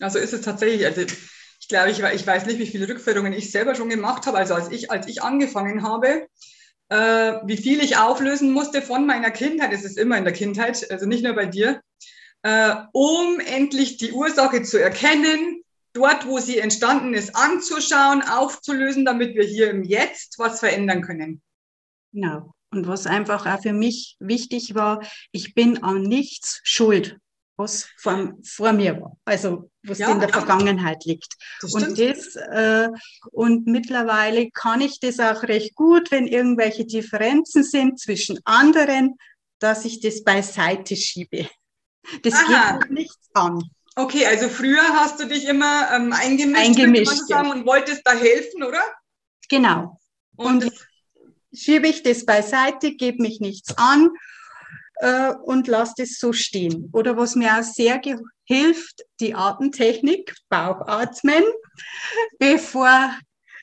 Also 0.00 0.18
ist 0.18 0.32
es 0.32 0.42
tatsächlich, 0.42 0.84
also 0.84 1.02
ich 1.02 1.68
glaube, 1.68 1.90
ich, 1.90 2.00
ich 2.00 2.26
weiß 2.26 2.46
nicht, 2.46 2.58
wie 2.58 2.66
viele 2.66 2.88
Rückführungen 2.88 3.32
ich 3.32 3.50
selber 3.50 3.74
schon 3.74 3.88
gemacht 3.88 4.26
habe, 4.26 4.38
also 4.38 4.54
als 4.54 4.70
ich, 4.70 4.90
als 4.90 5.06
ich 5.06 5.22
angefangen 5.22 5.82
habe, 5.82 6.26
äh, 6.88 7.38
wie 7.44 7.56
viel 7.56 7.80
ich 7.82 7.96
auflösen 7.96 8.52
musste 8.52 8.82
von 8.82 9.06
meiner 9.06 9.30
Kindheit, 9.30 9.72
es 9.72 9.84
ist 9.84 9.96
immer 9.96 10.18
in 10.18 10.24
der 10.24 10.32
Kindheit, 10.32 10.90
also 10.90 11.06
nicht 11.06 11.24
nur 11.24 11.34
bei 11.34 11.46
dir, 11.46 11.80
äh, 12.42 12.74
um 12.92 13.40
endlich 13.40 13.96
die 13.96 14.12
Ursache 14.12 14.62
zu 14.62 14.78
erkennen, 14.78 15.61
dort, 15.92 16.26
wo 16.26 16.38
sie 16.38 16.58
entstanden 16.58 17.14
ist, 17.14 17.34
anzuschauen, 17.36 18.22
aufzulösen, 18.22 19.04
damit 19.04 19.34
wir 19.34 19.44
hier 19.44 19.70
im 19.70 19.82
Jetzt 19.82 20.38
was 20.38 20.60
verändern 20.60 21.02
können. 21.02 21.42
Genau. 22.12 22.54
Und 22.70 22.86
was 22.86 23.06
einfach 23.06 23.46
auch 23.46 23.60
für 23.60 23.74
mich 23.74 24.16
wichtig 24.18 24.74
war, 24.74 25.02
ich 25.30 25.54
bin 25.54 25.82
an 25.82 26.02
nichts 26.02 26.60
schuld, 26.64 27.18
was 27.56 27.88
vor, 27.98 28.32
vor 28.42 28.72
mir 28.72 28.98
war, 28.98 29.16
also 29.26 29.70
was 29.82 29.98
ja, 29.98 30.10
in 30.10 30.20
der 30.20 30.30
Vergangenheit 30.30 31.04
liegt. 31.04 31.34
Das 31.60 31.74
und 31.74 31.98
das 31.98 32.34
äh, 32.36 32.88
und 33.30 33.66
mittlerweile 33.66 34.50
kann 34.50 34.80
ich 34.80 35.00
das 35.00 35.20
auch 35.20 35.42
recht 35.42 35.74
gut, 35.74 36.10
wenn 36.10 36.26
irgendwelche 36.26 36.86
Differenzen 36.86 37.62
sind 37.62 38.00
zwischen 38.00 38.40
anderen, 38.44 39.16
dass 39.58 39.84
ich 39.84 40.00
das 40.00 40.24
beiseite 40.24 40.96
schiebe. 40.96 41.48
Das 42.22 42.34
Aha. 42.34 42.78
geht 42.78 42.90
nichts 42.90 43.28
an. 43.34 43.62
Okay, 43.94 44.24
also 44.26 44.48
früher 44.48 44.82
hast 44.82 45.20
du 45.20 45.26
dich 45.26 45.46
immer 45.46 45.90
ähm, 45.92 46.12
eingemischt, 46.12 46.64
eingemischt 46.64 47.28
sagen, 47.28 47.48
ja. 47.48 47.52
und 47.52 47.66
wolltest 47.66 48.02
da 48.04 48.12
helfen, 48.12 48.62
oder? 48.62 48.80
Genau. 49.50 50.00
Und, 50.36 50.64
und 50.64 50.88
schiebe 51.52 51.88
ich 51.88 52.02
das 52.02 52.24
beiseite, 52.24 52.94
gebe 52.94 53.22
mich 53.22 53.40
nichts 53.40 53.76
an 53.76 54.10
äh, 54.96 55.34
und 55.44 55.66
lasse 55.66 55.94
das 55.98 56.18
so 56.18 56.32
stehen. 56.32 56.88
Oder 56.92 57.18
was 57.18 57.34
mir 57.34 57.58
auch 57.58 57.62
sehr 57.62 58.00
hilft, 58.44 59.02
die 59.20 59.34
Atemtechnik, 59.34 60.34
Bauchatmen, 60.48 61.44
bevor, 62.38 63.14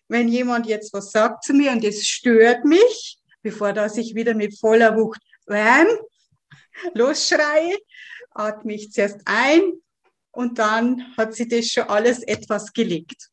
wenn 0.08 0.28
jemand 0.28 0.68
jetzt 0.68 0.94
was 0.94 1.12
sagt 1.12 1.44
zu 1.44 1.54
mir 1.54 1.72
und 1.72 1.84
es 1.84 2.08
stört 2.08 2.66
mich, 2.66 3.18
bevor 3.42 3.74
dass 3.74 3.98
ich 3.98 4.14
wieder 4.14 4.36
mit 4.36 4.60
voller 4.60 4.96
Wucht 4.96 5.22
wham, 5.48 5.88
losschreie, 6.94 7.78
atme 8.32 8.76
ich 8.76 8.92
zuerst 8.92 9.22
ein 9.26 9.74
und 10.32 10.60
dann 10.60 11.16
hat 11.18 11.34
sie 11.34 11.48
das 11.48 11.68
schon 11.68 11.84
alles 11.84 12.24
etwas 12.24 12.72
gelegt. 12.74 13.30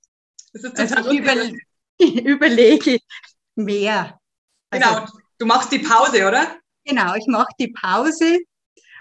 also 0.54 1.10
ich 1.10 1.18
über, 1.18 1.34
überlege 2.24 2.98
mehr. 3.54 4.18
Also, 4.70 4.88
genau, 4.88 5.06
du 5.38 5.46
machst 5.46 5.72
die 5.72 5.78
Pause, 5.78 6.26
oder? 6.26 6.58
Genau, 6.84 7.14
ich 7.14 7.26
mache 7.26 7.52
die 7.58 7.72
Pause 7.72 8.38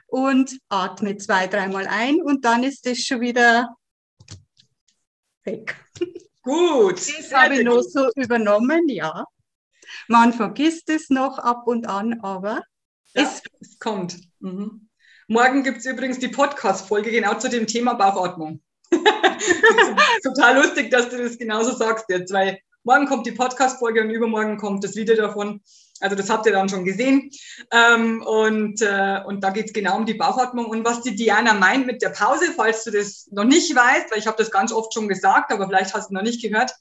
und 0.08 0.58
atme 0.70 1.18
zwei, 1.18 1.48
dreimal 1.48 1.88
ein 1.88 2.22
und 2.22 2.46
dann 2.46 2.64
ist 2.64 2.86
das 2.86 3.00
schon 3.00 3.22
wieder 3.22 3.76
weg. 5.44 5.76
Gut. 6.42 6.98
Das 6.98 7.34
habe 7.34 7.58
ich 7.58 7.64
noch 7.64 7.82
so 7.82 8.10
übernommen, 8.16 8.88
ja. 8.88 9.26
Man 10.08 10.34
vergisst 10.34 10.90
es 10.90 11.10
noch 11.10 11.40
ab 11.40 11.68
und 11.68 11.88
an, 11.88 12.20
aber 12.22 12.62
ja, 13.14 13.24
es, 13.24 13.42
es 13.60 13.80
kommt. 13.80 14.18
Mhm. 14.40 14.90
Morgen 15.28 15.64
gibt 15.64 15.80
es 15.80 15.88
übrigens 15.88 16.20
die 16.20 16.28
Podcast-Folge 16.28 17.10
genau 17.10 17.34
zu 17.40 17.50
dem 17.50 17.66
Thema 17.66 17.96
Bauchatmung. 17.96 18.62
total 20.24 20.58
lustig, 20.58 20.92
dass 20.92 21.10
du 21.10 21.18
das 21.18 21.40
genauso 21.40 21.76
sagst 21.76 22.06
jetzt, 22.10 22.32
weil 22.32 22.60
morgen 22.84 23.08
kommt 23.08 23.26
die 23.26 23.32
Podcast-Folge 23.32 24.02
und 24.02 24.12
übermorgen 24.12 24.58
kommt 24.58 24.84
das 24.84 24.96
Video 24.96 25.16
davon. 25.16 25.62
Also 26.00 26.16
das 26.16 26.30
habt 26.30 26.46
ihr 26.46 26.52
dann 26.52 26.70
schon 26.70 26.86
gesehen. 26.86 27.32
Ähm, 27.72 28.22
und, 28.22 28.84
äh, 28.84 29.22
und 29.26 29.44
da 29.44 29.50
geht 29.50 29.66
es 29.66 29.74
genau 29.74 29.98
um 29.98 30.06
die 30.06 30.14
Bauchatmung. 30.14 30.68
Und 30.68 30.86
was 30.86 31.02
die 31.02 31.16
Diana 31.16 31.56
meint 31.56 31.88
mit 31.88 32.04
der 32.04 32.10
Pause, 32.10 32.54
falls 32.56 32.84
du 32.84 32.92
das 32.92 33.28
noch 33.32 33.46
nicht 33.46 33.76
weißt, 33.76 34.12
weil 34.12 34.20
ich 34.20 34.28
habe 34.28 34.38
das 34.38 34.52
ganz 34.52 34.72
oft 34.72 34.94
schon 34.94 35.08
gesagt, 35.08 35.52
aber 35.52 35.68
vielleicht 35.68 35.96
hast 35.96 36.12
du 36.12 36.14
noch 36.14 36.22
nicht 36.22 36.44
gehört, 36.44 36.72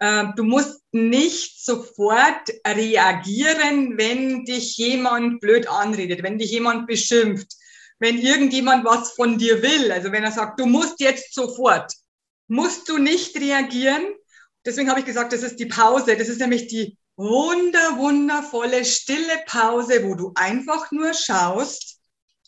äh, 0.00 0.24
du 0.36 0.44
musst 0.44 0.82
nicht 0.92 1.64
sofort 1.64 2.50
reagieren, 2.66 3.96
wenn 3.96 4.44
dich 4.44 4.76
jemand 4.76 5.40
blöd 5.40 5.66
anredet, 5.66 6.22
wenn 6.22 6.36
dich 6.36 6.50
jemand 6.50 6.86
beschimpft 6.86 7.56
wenn 8.00 8.18
irgendjemand 8.18 8.84
was 8.84 9.12
von 9.12 9.38
dir 9.38 9.62
will, 9.62 9.92
also 9.92 10.10
wenn 10.10 10.24
er 10.24 10.32
sagt, 10.32 10.58
du 10.58 10.66
musst 10.66 11.00
jetzt 11.00 11.34
sofort, 11.34 11.92
musst 12.48 12.88
du 12.88 12.98
nicht 12.98 13.36
reagieren. 13.38 14.02
Deswegen 14.66 14.90
habe 14.90 15.00
ich 15.00 15.06
gesagt, 15.06 15.32
das 15.32 15.42
ist 15.42 15.60
die 15.60 15.66
Pause. 15.66 16.16
Das 16.16 16.28
ist 16.28 16.40
nämlich 16.40 16.66
die 16.66 16.98
wunder, 17.16 17.98
wundervolle, 17.98 18.84
stille 18.84 19.44
Pause, 19.46 20.02
wo 20.04 20.14
du 20.14 20.32
einfach 20.34 20.90
nur 20.90 21.12
schaust. 21.12 21.98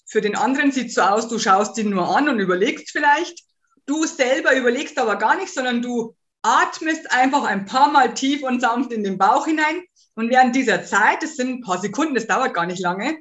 Für 0.07 0.23
den 0.23 0.37
anderen 0.37 0.73
sieht 0.73 0.89
es 0.89 0.95
so 0.95 1.03
aus, 1.03 1.29
du 1.29 1.39
schaust 1.39 1.79
ihn 1.79 1.91
nur 1.91 2.17
an 2.17 2.29
und 2.29 2.41
überlegst 2.41 2.91
vielleicht. 2.91 3.45
Du 3.87 4.07
selber 4.07 4.57
überlegst 4.57 4.99
aber 4.99 5.17
gar 5.17 5.37
nicht, 5.37 5.53
sondern 5.53 5.83
du 5.83 6.17
atmest 6.43 7.13
einfach 7.13 7.45
ein 7.45 7.67
paar 7.67 7.91
Mal 7.91 8.15
tief 8.15 8.43
und 8.43 8.61
sanft 8.61 8.93
in 8.93 9.05
den 9.05 9.19
Bauch 9.19 9.47
hinein. 9.47 9.83
Und 10.15 10.31
während 10.31 10.57
dieser 10.57 10.85
Zeit, 10.85 11.23
das 11.23 11.37
sind 11.37 11.49
ein 11.51 11.61
paar 11.61 11.81
Sekunden, 11.81 12.15
das 12.15 12.27
dauert 12.27 12.55
gar 12.55 12.67
nicht 12.67 12.81
lange, 12.81 13.19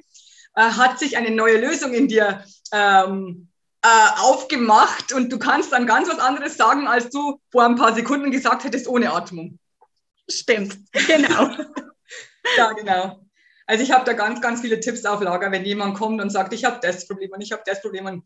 äh, 0.54 0.62
hat 0.62 0.98
sich 0.98 1.16
eine 1.16 1.30
neue 1.30 1.58
Lösung 1.58 1.92
in 1.92 2.08
dir 2.08 2.44
ähm, 2.72 3.48
äh, 3.82 4.20
aufgemacht 4.20 5.12
und 5.12 5.32
du 5.32 5.38
kannst 5.38 5.72
dann 5.72 5.86
ganz 5.86 6.08
was 6.08 6.18
anderes 6.18 6.56
sagen, 6.56 6.86
als 6.86 7.10
du 7.10 7.40
vor 7.50 7.64
ein 7.64 7.76
paar 7.76 7.94
Sekunden 7.94 8.30
gesagt 8.30 8.64
hättest 8.64 8.86
ohne 8.86 9.12
Atmung. 9.12 9.58
Stimmt, 10.30 10.78
genau. 10.92 11.50
ja, 12.56 12.72
genau. 12.72 13.24
Also 13.66 13.82
ich 13.82 13.92
habe 13.92 14.04
da 14.04 14.12
ganz, 14.12 14.40
ganz 14.40 14.60
viele 14.60 14.80
Tipps 14.80 15.04
auf 15.04 15.22
Lager, 15.22 15.50
wenn 15.50 15.64
jemand 15.64 15.96
kommt 15.96 16.20
und 16.20 16.30
sagt, 16.30 16.52
ich 16.52 16.64
habe 16.64 16.78
das 16.82 17.06
Problem 17.06 17.30
und 17.32 17.40
ich 17.40 17.52
habe 17.52 17.62
das 17.64 17.80
Problem. 17.80 18.06
Und 18.06 18.24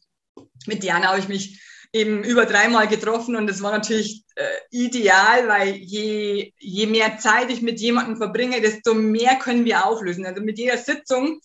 mit 0.66 0.82
Diana 0.82 1.08
habe 1.08 1.20
ich 1.20 1.28
mich 1.28 1.62
eben 1.92 2.24
über 2.24 2.46
dreimal 2.46 2.88
getroffen 2.88 3.36
und 3.36 3.48
es 3.48 3.62
war 3.62 3.70
natürlich 3.72 4.24
äh, 4.34 4.44
ideal, 4.70 5.48
weil 5.48 5.76
je, 5.76 6.52
je 6.58 6.86
mehr 6.86 7.18
Zeit 7.18 7.50
ich 7.50 7.62
mit 7.62 7.80
jemandem 7.80 8.16
verbringe, 8.16 8.60
desto 8.60 8.92
mehr 8.94 9.36
können 9.36 9.64
wir 9.64 9.86
auflösen. 9.86 10.26
Also 10.26 10.42
mit 10.42 10.58
jeder 10.58 10.78
Sitzung 10.78 11.40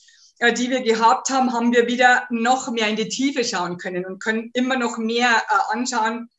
die 0.49 0.71
wir 0.71 0.81
gehabt 0.81 1.29
haben, 1.29 1.53
haben 1.53 1.71
wir 1.71 1.85
wieder 1.85 2.25
noch 2.31 2.71
mehr 2.71 2.87
in 2.87 2.95
die 2.95 3.09
Tiefe 3.09 3.43
schauen 3.43 3.77
können 3.77 4.05
und 4.05 4.19
können 4.21 4.49
immer 4.53 4.75
noch 4.75 4.97
mehr 4.97 5.29
äh, 5.29 5.73
anschauen, 5.77 6.29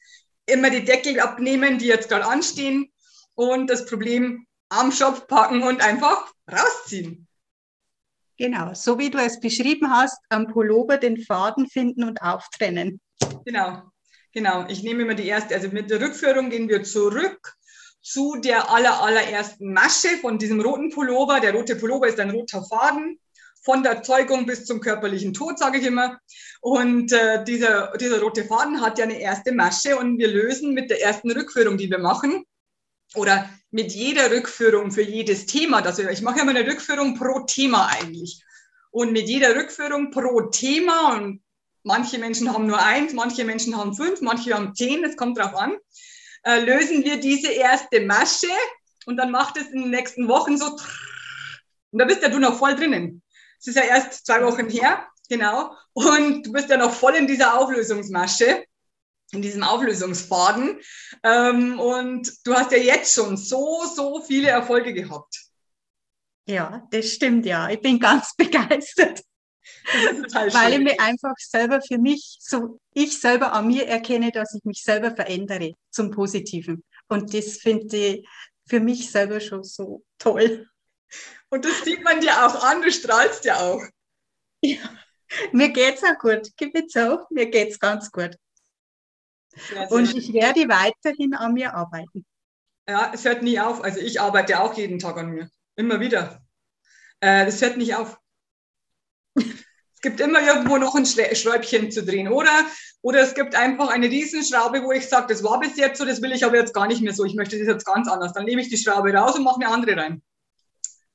immer 0.47 0.71
die 0.71 0.85
Deckel 0.85 1.21
abnehmen, 1.21 1.78
die 1.78 1.87
jetzt 1.87 2.09
gerade 2.09 2.26
anstehen 2.26 2.92
und 3.35 3.71
das 3.71 3.87
Problem 3.87 4.47
am 4.71 4.90
Schopf 4.90 5.28
packen 5.28 5.62
und 5.62 5.80
einfach 5.80 6.32
rausziehen. 6.50 7.28
Genau, 8.38 8.75
so 8.75 8.99
wie 8.99 9.11
du 9.11 9.18
es 9.18 9.38
beschrieben 9.38 9.88
hast, 9.92 10.18
am 10.30 10.49
Pullover 10.49 10.97
den 10.99 11.23
Faden 11.23 11.68
finden 11.68 12.02
und 12.02 12.23
auftrennen. 12.23 13.00
Genau, 13.44 13.82
genau. 14.32 14.66
Ich 14.66 14.82
nehme 14.82 15.02
immer 15.02 15.14
die 15.14 15.28
erste, 15.28 15.54
also 15.54 15.68
mit 15.68 15.90
der 15.90 16.00
Rückführung 16.00 16.50
gehen 16.50 16.68
wir 16.68 16.82
zurück 16.82 17.54
zu 18.00 18.35
der 18.40 18.68
aller, 18.68 19.00
allerersten 19.00 19.73
Masche 19.73 20.16
von 20.21 20.38
diesem 20.38 20.61
roten 20.61 20.90
Pullover. 20.90 21.38
Der 21.38 21.54
rote 21.54 21.76
Pullover 21.76 22.09
ist 22.09 22.18
ein 22.18 22.30
roter 22.30 22.64
Faden 22.64 23.21
von 23.62 23.83
der 23.83 24.02
Zeugung 24.02 24.45
bis 24.47 24.64
zum 24.64 24.81
körperlichen 24.81 25.33
Tod, 25.33 25.59
sage 25.59 25.78
ich 25.78 25.87
immer. 25.87 26.19
Und 26.61 27.12
äh, 27.12 27.45
dieser, 27.45 27.92
dieser 27.99 28.21
rote 28.21 28.45
Faden 28.45 28.81
hat 28.81 28.99
ja 28.99 29.04
eine 29.04 29.21
erste 29.21 29.52
Masche 29.52 29.97
und 29.97 30.19
wir 30.19 30.28
lösen 30.28 30.75
mit 30.75 30.90
der 30.90 31.02
ersten 31.02 31.31
Rückführung, 31.31 31.76
die 31.76 31.90
wir 31.90 31.99
machen, 31.99 32.45
oder 33.14 33.49
mit 33.71 33.92
jeder 33.92 34.31
Rückführung 34.31 34.90
für 34.90 35.02
jedes 35.02 35.47
Thema, 35.47 35.83
das 35.83 35.99
wir, 35.99 36.11
ich 36.11 36.23
mache 36.23 36.38
ja 36.38 36.42
immer 36.42 36.57
eine 36.57 36.69
Rückführung 36.69 37.16
pro 37.16 37.40
Thema 37.40 37.88
eigentlich. 37.88 38.42
Und 38.90 39.12
mit 39.12 39.28
jeder 39.28 39.54
Rückführung 39.54 40.11
pro 40.11 40.42
Thema, 40.42 41.14
und 41.14 41.42
manche 41.83 42.19
Menschen 42.19 42.52
haben 42.52 42.66
nur 42.66 42.83
eins, 42.83 43.12
manche 43.12 43.45
Menschen 43.45 43.76
haben 43.76 43.95
fünf, 43.95 44.21
manche 44.21 44.54
haben 44.54 44.75
zehn, 44.75 45.04
es 45.04 45.16
kommt 45.16 45.38
drauf 45.38 45.54
an, 45.54 45.76
äh, 46.45 46.61
lösen 46.61 47.04
wir 47.04 47.19
diese 47.19 47.50
erste 47.50 48.00
Masche 48.00 48.49
und 49.07 49.16
dann 49.16 49.31
macht 49.31 49.57
es 49.57 49.69
in 49.69 49.83
den 49.83 49.90
nächsten 49.90 50.28
Wochen 50.28 50.59
so. 50.59 50.76
Und 51.90 51.99
da 51.99 52.04
bist 52.04 52.23
ja 52.23 52.28
du 52.28 52.38
noch 52.38 52.59
voll 52.59 52.75
drinnen. 52.75 53.22
Es 53.62 53.69
ist 53.69 53.76
ja 53.76 53.85
erst 53.85 54.26
zwei 54.26 54.42
Wochen 54.45 54.69
her, 54.69 55.07
genau. 55.28 55.73
Und 55.92 56.45
du 56.45 56.52
bist 56.52 56.69
ja 56.69 56.76
noch 56.76 56.92
voll 56.92 57.14
in 57.14 57.28
dieser 57.28 57.57
Auflösungsmasche, 57.61 58.64
in 59.31 59.40
diesem 59.40 59.62
Auflösungsfaden. 59.62 60.81
Ähm, 61.23 61.78
und 61.78 62.28
du 62.45 62.54
hast 62.54 62.73
ja 62.73 62.78
jetzt 62.78 63.14
schon 63.14 63.37
so, 63.37 63.85
so 63.85 64.21
viele 64.21 64.49
Erfolge 64.49 64.92
gehabt. 64.92 65.40
Ja, 66.47 66.88
das 66.90 67.12
stimmt, 67.12 67.47
ja. 67.47 67.71
Ich 67.71 67.81
bin 67.81 68.00
ganz 68.00 68.35
begeistert. 68.37 69.23
Weil 70.33 70.73
ich 70.73 70.81
mir 70.81 70.99
einfach 70.99 71.35
selber 71.38 71.81
für 71.81 71.99
mich, 71.99 72.38
so 72.40 72.81
ich 72.95 73.21
selber 73.21 73.52
an 73.52 73.69
mir 73.69 73.87
erkenne, 73.87 74.33
dass 74.33 74.54
ich 74.57 74.64
mich 74.64 74.83
selber 74.83 75.14
verändere 75.14 75.75
zum 75.92 76.11
Positiven. 76.11 76.83
Und 77.09 77.33
das 77.33 77.59
finde 77.59 77.97
ich 77.97 78.28
für 78.66 78.81
mich 78.81 79.09
selber 79.09 79.38
schon 79.38 79.62
so 79.62 80.02
toll. 80.19 80.69
Und 81.50 81.64
das 81.64 81.83
sieht 81.85 82.02
man 82.02 82.21
dir 82.21 82.47
auch 82.47 82.62
an, 82.64 82.83
du 82.83 82.90
strahlst 82.90 83.45
ja 83.45 83.59
auch. 83.61 83.83
Ja, 84.62 84.78
mir 85.52 85.71
geht's 85.71 86.02
auch 86.02 86.19
gut. 86.19 86.50
Gib 86.57 86.75
jetzt 86.75 86.97
auch, 86.97 87.28
mir 87.31 87.47
geht's 87.47 87.78
ganz 87.78 88.11
gut. 88.11 88.37
Sehr 89.54 89.90
Und 89.90 90.14
ich 90.16 90.33
werde 90.33 90.69
weiterhin 90.69 91.35
an 91.35 91.54
mir 91.54 91.75
arbeiten. 91.75 92.25
Ja, 92.88 93.11
es 93.14 93.25
hört 93.25 93.42
nie 93.42 93.61
auf. 93.61 93.83
Also 93.83 94.00
ich 94.00 94.21
arbeite 94.21 94.61
auch 94.61 94.75
jeden 94.75 94.99
Tag 94.99 95.16
an 95.16 95.31
mir. 95.31 95.49
Immer 95.76 96.00
wieder. 96.00 96.42
Äh, 97.21 97.47
das 97.47 97.61
hört 97.61 97.76
nicht 97.76 97.95
auf. 97.95 98.19
es 99.35 100.00
gibt 100.00 100.21
immer 100.21 100.40
irgendwo 100.42 100.78
noch 100.78 100.95
ein 100.95 101.07
Schräubchen 101.07 101.90
zu 101.90 102.04
drehen. 102.04 102.28
Oder, 102.28 102.66
oder 103.02 103.21
es 103.21 103.35
gibt 103.35 103.54
einfach 103.54 103.88
eine 103.88 104.09
Riesenschraube, 104.09 104.83
wo 104.83 104.92
ich 104.92 105.09
sage, 105.09 105.28
das 105.28 105.45
war 105.45 105.61
bis 105.61 105.76
jetzt 105.76 105.99
so, 105.99 106.04
das 106.04 106.23
will 106.23 106.33
ich 106.33 106.45
aber 106.45 106.57
jetzt 106.57 106.75
gar 106.75 106.87
nicht 106.87 107.02
mehr 107.02 107.12
so. 107.12 107.25
Ich 107.25 107.35
möchte 107.35 107.59
das 107.59 107.69
jetzt 107.69 107.85
ganz 107.85 108.09
anders. 108.09 108.33
Dann 108.33 108.45
nehme 108.45 108.62
ich 108.62 108.69
die 108.69 108.78
Schraube 108.78 109.12
raus 109.12 109.37
und 109.37 109.45
mache 109.45 109.61
eine 109.61 109.69
andere 109.69 109.97
rein. 109.97 110.23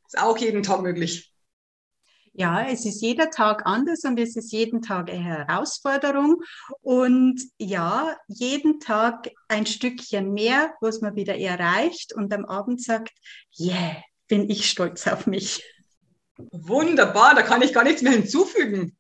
Ist 0.08 0.20
auch 0.20 0.38
jeden 0.38 0.64
Tag 0.64 0.82
möglich. 0.82 1.34
Ja, 2.40 2.68
es 2.68 2.86
ist 2.86 3.02
jeder 3.02 3.32
Tag 3.32 3.66
anders 3.66 4.04
und 4.04 4.20
es 4.20 4.36
ist 4.36 4.52
jeden 4.52 4.84
Tag 4.84 5.10
eine 5.10 5.24
Herausforderung. 5.24 6.44
Und 6.82 7.42
ja, 7.58 8.16
jeden 8.28 8.80
Tag 8.80 9.32
ein 9.48 9.66
Stückchen 9.66 10.34
mehr, 10.34 10.74
was 10.80 11.02
man 11.02 11.16
wieder 11.16 11.36
erreicht 11.36 12.14
und 12.14 12.32
am 12.34 12.46
Abend 12.46 12.82
sagt, 12.82 13.14
yeah, 13.60 13.98
bin 14.28 14.50
ich 14.50 14.70
stolz 14.70 15.08
auf 15.08 15.26
mich. 15.26 15.64
Wunderbar, 16.38 17.34
da 17.34 17.42
kann 17.42 17.64
ich 17.64 17.74
gar 17.74 17.84
nichts 17.84 18.04
mehr 18.04 18.14
hinzufügen. 18.14 18.96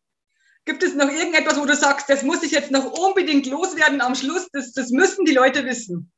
Gibt 0.65 0.81
es 0.81 0.95
noch 0.95 1.09
irgendetwas, 1.09 1.59
wo 1.59 1.65
du 1.65 1.75
sagst, 1.75 2.09
das 2.09 2.23
muss 2.23 2.43
ich 2.43 2.51
jetzt 2.51 2.71
noch 2.71 2.91
unbedingt 2.91 3.45
loswerden 3.45 4.01
am 4.01 4.15
Schluss? 4.15 4.49
Das, 4.51 4.73
das 4.73 4.89
müssen 4.89 5.25
die 5.25 5.33
Leute 5.33 5.63
wissen. 5.63 6.11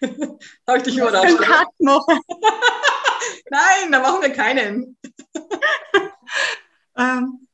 Habe 0.66 0.78
ich 0.78 0.82
dich? 0.84 0.96
Cut 0.96 1.68
machen. 1.80 2.20
Nein, 3.50 3.92
da 3.92 4.00
machen 4.00 4.22
wir 4.22 4.32
keinen. 4.32 4.96
ähm, 6.96 7.48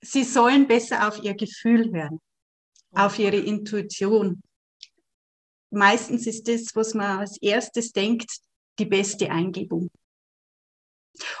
sie 0.00 0.24
sollen 0.24 0.66
besser 0.66 1.08
auf 1.08 1.22
ihr 1.22 1.34
Gefühl 1.34 1.92
hören, 1.92 2.20
auf 2.92 3.18
ihre 3.18 3.38
Intuition. 3.38 4.42
Meistens 5.70 6.26
ist 6.26 6.48
das, 6.48 6.74
was 6.74 6.94
man 6.94 7.18
als 7.18 7.40
erstes 7.40 7.92
denkt, 7.92 8.30
die 8.78 8.86
beste 8.86 9.30
Eingebung. 9.30 9.90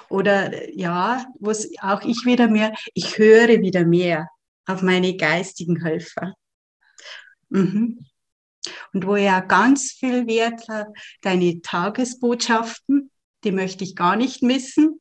Oder 0.08 0.70
ja, 0.74 1.26
was 1.38 1.68
auch 1.80 2.02
ich 2.02 2.24
wieder 2.24 2.48
mehr, 2.48 2.74
ich 2.94 3.16
höre 3.18 3.60
wieder 3.60 3.84
mehr 3.84 4.28
auf 4.66 4.82
meine 4.82 5.16
geistigen 5.16 5.82
Helfer. 5.82 6.34
Mhm. 7.48 8.04
Und 8.92 9.06
wo 9.06 9.16
ja 9.16 9.40
ganz 9.40 9.92
viel 9.92 10.26
Wert 10.26 10.68
hat, 10.68 10.88
deine 11.22 11.60
Tagesbotschaften, 11.60 13.10
die 13.44 13.52
möchte 13.52 13.84
ich 13.84 13.94
gar 13.94 14.16
nicht 14.16 14.42
missen. 14.42 15.00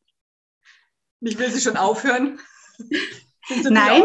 Ich 1.21 1.37
will 1.37 1.51
sie 1.51 1.61
schon 1.61 1.77
aufhören. 1.77 2.39
Nein, 3.63 4.03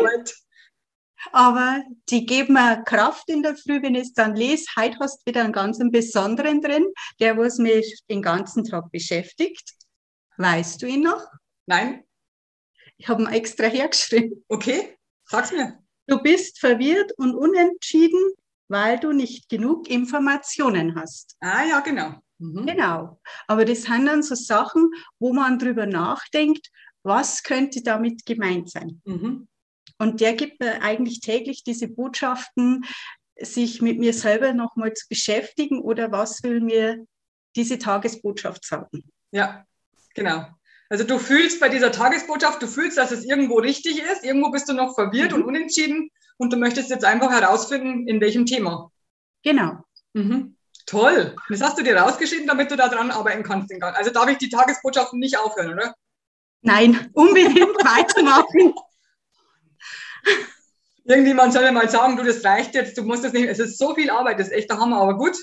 aber 1.31 1.83
die 2.09 2.27
geben 2.27 2.55
mir 2.55 2.83
Kraft 2.83 3.29
in 3.29 3.43
der 3.43 3.57
Früh, 3.57 3.83
wenn 3.83 3.95
ich 3.95 4.09
es 4.09 4.13
dann 4.15 4.35
lese. 4.35 4.67
Heute 4.77 4.99
hast 4.99 5.21
du 5.21 5.31
wieder 5.31 5.45
einen 5.45 5.53
ganz 5.53 5.79
besonderen 5.91 6.61
drin, 6.61 6.87
der 7.21 7.37
was 7.37 7.59
mich 7.59 8.03
den 8.11 8.23
ganzen 8.23 8.65
Tag 8.65 8.91
beschäftigt. 8.91 9.75
Weißt 10.37 10.83
du 10.83 10.87
ihn 10.87 11.03
noch? 11.03 11.25
Nein. 11.67 12.05
Ich 12.97 13.09
habe 13.09 13.23
ihn 13.23 13.29
extra 13.29 13.67
hergeschrieben. 13.67 14.45
Okay, 14.49 14.97
sag's 15.25 15.53
mir. 15.53 15.79
Du 16.07 16.21
bist 16.21 16.59
verwirrt 16.59 17.13
und 17.17 17.35
unentschieden, 17.35 18.21
weil 18.73 18.99
du 18.99 19.13
nicht 19.13 19.51
genug 19.51 19.89
Informationen 19.89 20.97
hast. 20.97 21.37
Ah 21.41 21.65
ja, 21.65 21.81
genau. 21.81 22.15
Mhm. 22.39 22.67
Genau. 22.67 23.21
Aber 23.47 23.67
das 23.67 23.83
sind 23.83 24.07
dann 24.07 24.23
so 24.23 24.35
Sachen, 24.35 24.91
wo 25.19 25.35
man 25.35 25.59
drüber 25.59 25.85
nachdenkt, 25.85 26.71
was 27.03 27.43
könnte 27.43 27.83
damit 27.83 28.25
gemeint 28.25 28.71
sein. 28.71 29.03
Mhm. 29.05 29.47
Und 29.99 30.21
der 30.21 30.33
gibt 30.33 30.59
mir 30.59 30.83
eigentlich 30.83 31.21
täglich 31.21 31.65
diese 31.65 31.87
Botschaften, 31.87 32.85
sich 33.39 33.83
mit 33.83 33.99
mir 33.99 34.15
selber 34.15 34.55
nochmal 34.55 34.95
zu 34.95 35.07
beschäftigen 35.09 35.81
oder 35.81 36.11
was 36.11 36.43
will 36.43 36.61
mir 36.61 37.05
diese 37.55 37.79
Tagesbotschaft 37.79 38.65
sagen. 38.65 39.05
Ja, 39.33 39.67
genau. 40.15 40.47
Also 40.89 41.05
du 41.05 41.19
fühlst 41.19 41.61
bei 41.61 41.69
dieser 41.69 41.93
Tagesbotschaft, 41.93 42.63
du 42.63 42.67
fühlst, 42.67 42.97
dass 42.97 43.11
es 43.11 43.25
irgendwo 43.25 43.57
richtig 43.57 44.03
ist, 44.03 44.25
irgendwo 44.25 44.51
bist 44.51 44.69
du 44.69 44.73
noch 44.73 44.95
verwirrt 44.95 45.33
mhm. 45.33 45.39
und 45.39 45.45
unentschieden 45.45 46.11
und 46.39 46.53
du 46.53 46.57
möchtest 46.57 46.91
jetzt 46.91 47.05
einfach 47.05 47.31
herausfinden, 47.31 48.09
in 48.09 48.21
welchem 48.21 48.47
Thema. 48.47 48.91
Genau. 49.43 49.85
Mhm. 50.13 50.57
Toll. 50.87 51.37
Das 51.49 51.63
hast 51.63 51.79
du 51.79 51.83
dir 51.83 51.97
rausgeschrieben, 51.97 52.47
damit 52.47 52.71
du 52.71 52.77
daran 52.77 53.11
arbeiten 53.11 53.43
kannst. 53.43 53.73
Also 53.83 54.11
darf 54.11 54.29
ich 54.29 54.39
die 54.39 54.49
Tagesbotschaften 54.49 55.19
nicht 55.19 55.39
aufhören, 55.39 55.73
oder? 55.73 55.95
Nein, 56.63 57.11
unbedingt 57.15 57.59
weitermachen. 57.59 58.75
Irgendjemand 61.05 61.53
soll 61.53 61.65
mir 61.65 61.73
mal 61.73 61.89
sagen, 61.89 62.17
du, 62.17 62.23
das 62.23 62.45
reicht 62.45 62.75
jetzt, 62.75 62.97
du 62.97 63.03
musst 63.03 63.25
das 63.25 63.33
nicht, 63.33 63.49
es 63.49 63.59
ist 63.59 63.79
so 63.79 63.95
viel 63.95 64.09
Arbeit, 64.11 64.39
das 64.39 64.49
ist 64.49 64.53
echt 64.53 64.71
der 64.71 64.79
Hammer, 64.79 64.99
aber 64.99 65.17
gut. 65.17 65.37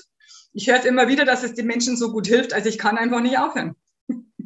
Ich 0.52 0.68
höre 0.68 0.78
es 0.78 0.84
immer 0.86 1.06
wieder, 1.06 1.24
dass 1.24 1.42
es 1.42 1.54
den 1.54 1.66
Menschen 1.66 1.96
so 1.96 2.10
gut 2.12 2.26
hilft, 2.26 2.54
also 2.54 2.68
ich 2.68 2.78
kann 2.78 2.96
einfach 2.96 3.20
nicht 3.20 3.38
aufhören. 3.38 3.76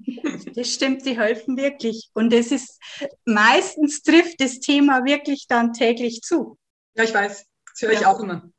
Das 0.55 0.73
stimmt, 0.73 1.03
sie 1.03 1.19
helfen 1.19 1.57
wirklich. 1.57 2.11
Und 2.14 2.33
es 2.33 2.53
ist, 2.53 2.81
meistens 3.25 4.03
trifft 4.03 4.40
das 4.40 4.61
Thema 4.61 5.05
wirklich 5.05 5.47
dann 5.49 5.73
täglich 5.73 6.21
zu. 6.21 6.59
Ja, 6.95 7.05
ich 7.05 7.14
weiß. 7.14 7.47
Das 7.73 7.83
höre 7.83 7.93
ich 7.93 8.01
ja. 8.01 8.12
auch 8.12 8.21
immer. 8.21 8.51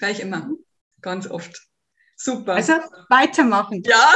Höre 0.00 0.10
ich 0.10 0.20
immer. 0.20 0.50
Ganz 1.00 1.30
oft. 1.30 1.68
Super. 2.16 2.54
Also 2.54 2.74
weitermachen. 3.08 3.82
Ja, 3.84 4.12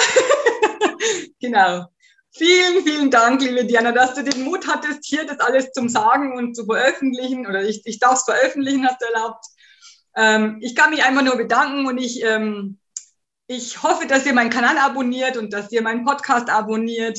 genau. 1.40 1.87
Vielen, 2.37 2.83
vielen 2.83 3.11
Dank, 3.11 3.40
liebe 3.42 3.64
Diana, 3.64 3.92
dass 3.92 4.14
du 4.14 4.24
den 4.24 4.42
Mut 4.42 4.66
hattest, 4.66 5.05
hier 5.05 5.24
das 5.24 5.38
alles 5.38 5.70
zum 5.70 5.88
Sagen 5.88 6.37
und 6.37 6.57
zu 6.57 6.66
veröffentlichen. 6.66 7.46
Oder 7.46 7.62
ich, 7.62 7.83
ich 7.87 8.00
darf 8.00 8.14
es 8.14 8.24
veröffentlichen, 8.24 8.87
hast 8.87 9.00
du 9.00 9.07
erlaubt. 9.07 9.46
Ähm, 10.16 10.59
ich 10.61 10.74
kann 10.74 10.90
mich 10.90 11.05
einfach 11.05 11.22
nur 11.22 11.37
bedanken 11.37 11.87
und 11.87 11.98
ich 11.98 12.22
ähm, 12.24 12.79
ich 13.46 13.83
hoffe, 13.83 14.07
dass 14.07 14.26
ihr 14.26 14.33
meinen 14.33 14.50
Kanal 14.50 14.78
abonniert 14.78 15.37
und 15.37 15.52
dass 15.52 15.70
ihr 15.72 15.83
meinen 15.83 16.04
Podcast 16.04 16.48
abonniert 16.48 17.18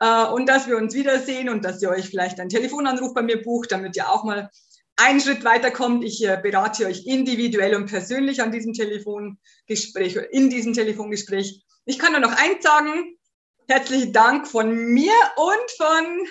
äh, 0.00 0.24
und 0.26 0.46
dass 0.46 0.66
wir 0.66 0.76
uns 0.76 0.94
wiedersehen 0.94 1.48
und 1.48 1.64
dass 1.64 1.80
ihr 1.82 1.90
euch 1.90 2.08
vielleicht 2.08 2.40
einen 2.40 2.50
Telefonanruf 2.50 3.14
bei 3.14 3.22
mir 3.22 3.42
bucht, 3.42 3.72
damit 3.72 3.96
ihr 3.96 4.08
auch 4.08 4.24
mal 4.24 4.50
einen 4.96 5.20
Schritt 5.20 5.44
weiterkommt. 5.44 6.04
Ich 6.04 6.24
äh, 6.24 6.38
berate 6.42 6.86
euch 6.86 7.06
individuell 7.06 7.74
und 7.76 7.86
persönlich 7.86 8.42
an 8.42 8.52
diesem 8.52 8.72
Telefongespräch, 8.72 10.16
in 10.32 10.50
diesem 10.50 10.72
Telefongespräch. 10.72 11.62
Ich 11.84 11.98
kann 11.98 12.12
nur 12.12 12.20
noch 12.20 12.36
eins 12.36 12.62
sagen. 12.62 13.16
Herzlichen 13.68 14.12
Dank 14.12 14.48
von 14.48 14.74
mir 14.74 15.14
und 15.36 15.70
von 15.76 16.26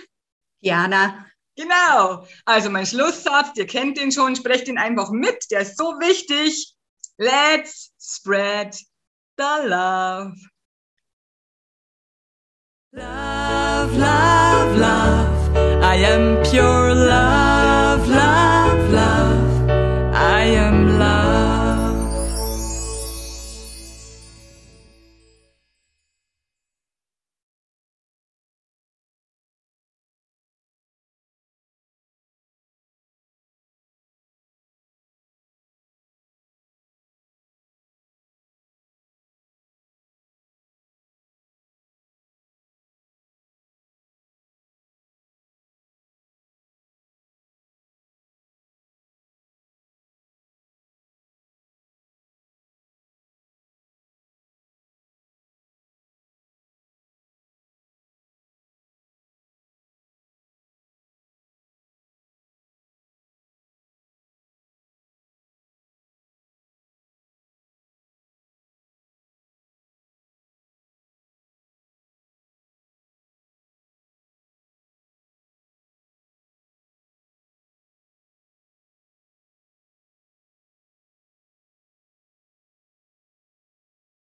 Jana. 0.60 1.26
Genau. 1.56 2.28
Also 2.46 2.70
mein 2.70 2.86
Schlusssatz, 2.86 3.52
ihr 3.56 3.66
kennt 3.66 3.98
den 3.98 4.12
schon, 4.12 4.36
sprecht 4.36 4.68
ihn 4.68 4.78
einfach 4.78 5.12
mit. 5.12 5.50
Der 5.52 5.62
ist 5.62 5.78
so 5.78 5.86
wichtig. 6.00 6.76
Let's 7.18 7.92
spread 8.00 8.78
the 9.40 9.68
love. 9.70 10.34
Love, 12.92 13.96
love, 13.96 14.78
love. 14.78 15.56
I 15.82 15.96
am 15.96 16.44
pure 16.44 16.94
love, 16.94 18.06
love. 18.10 18.59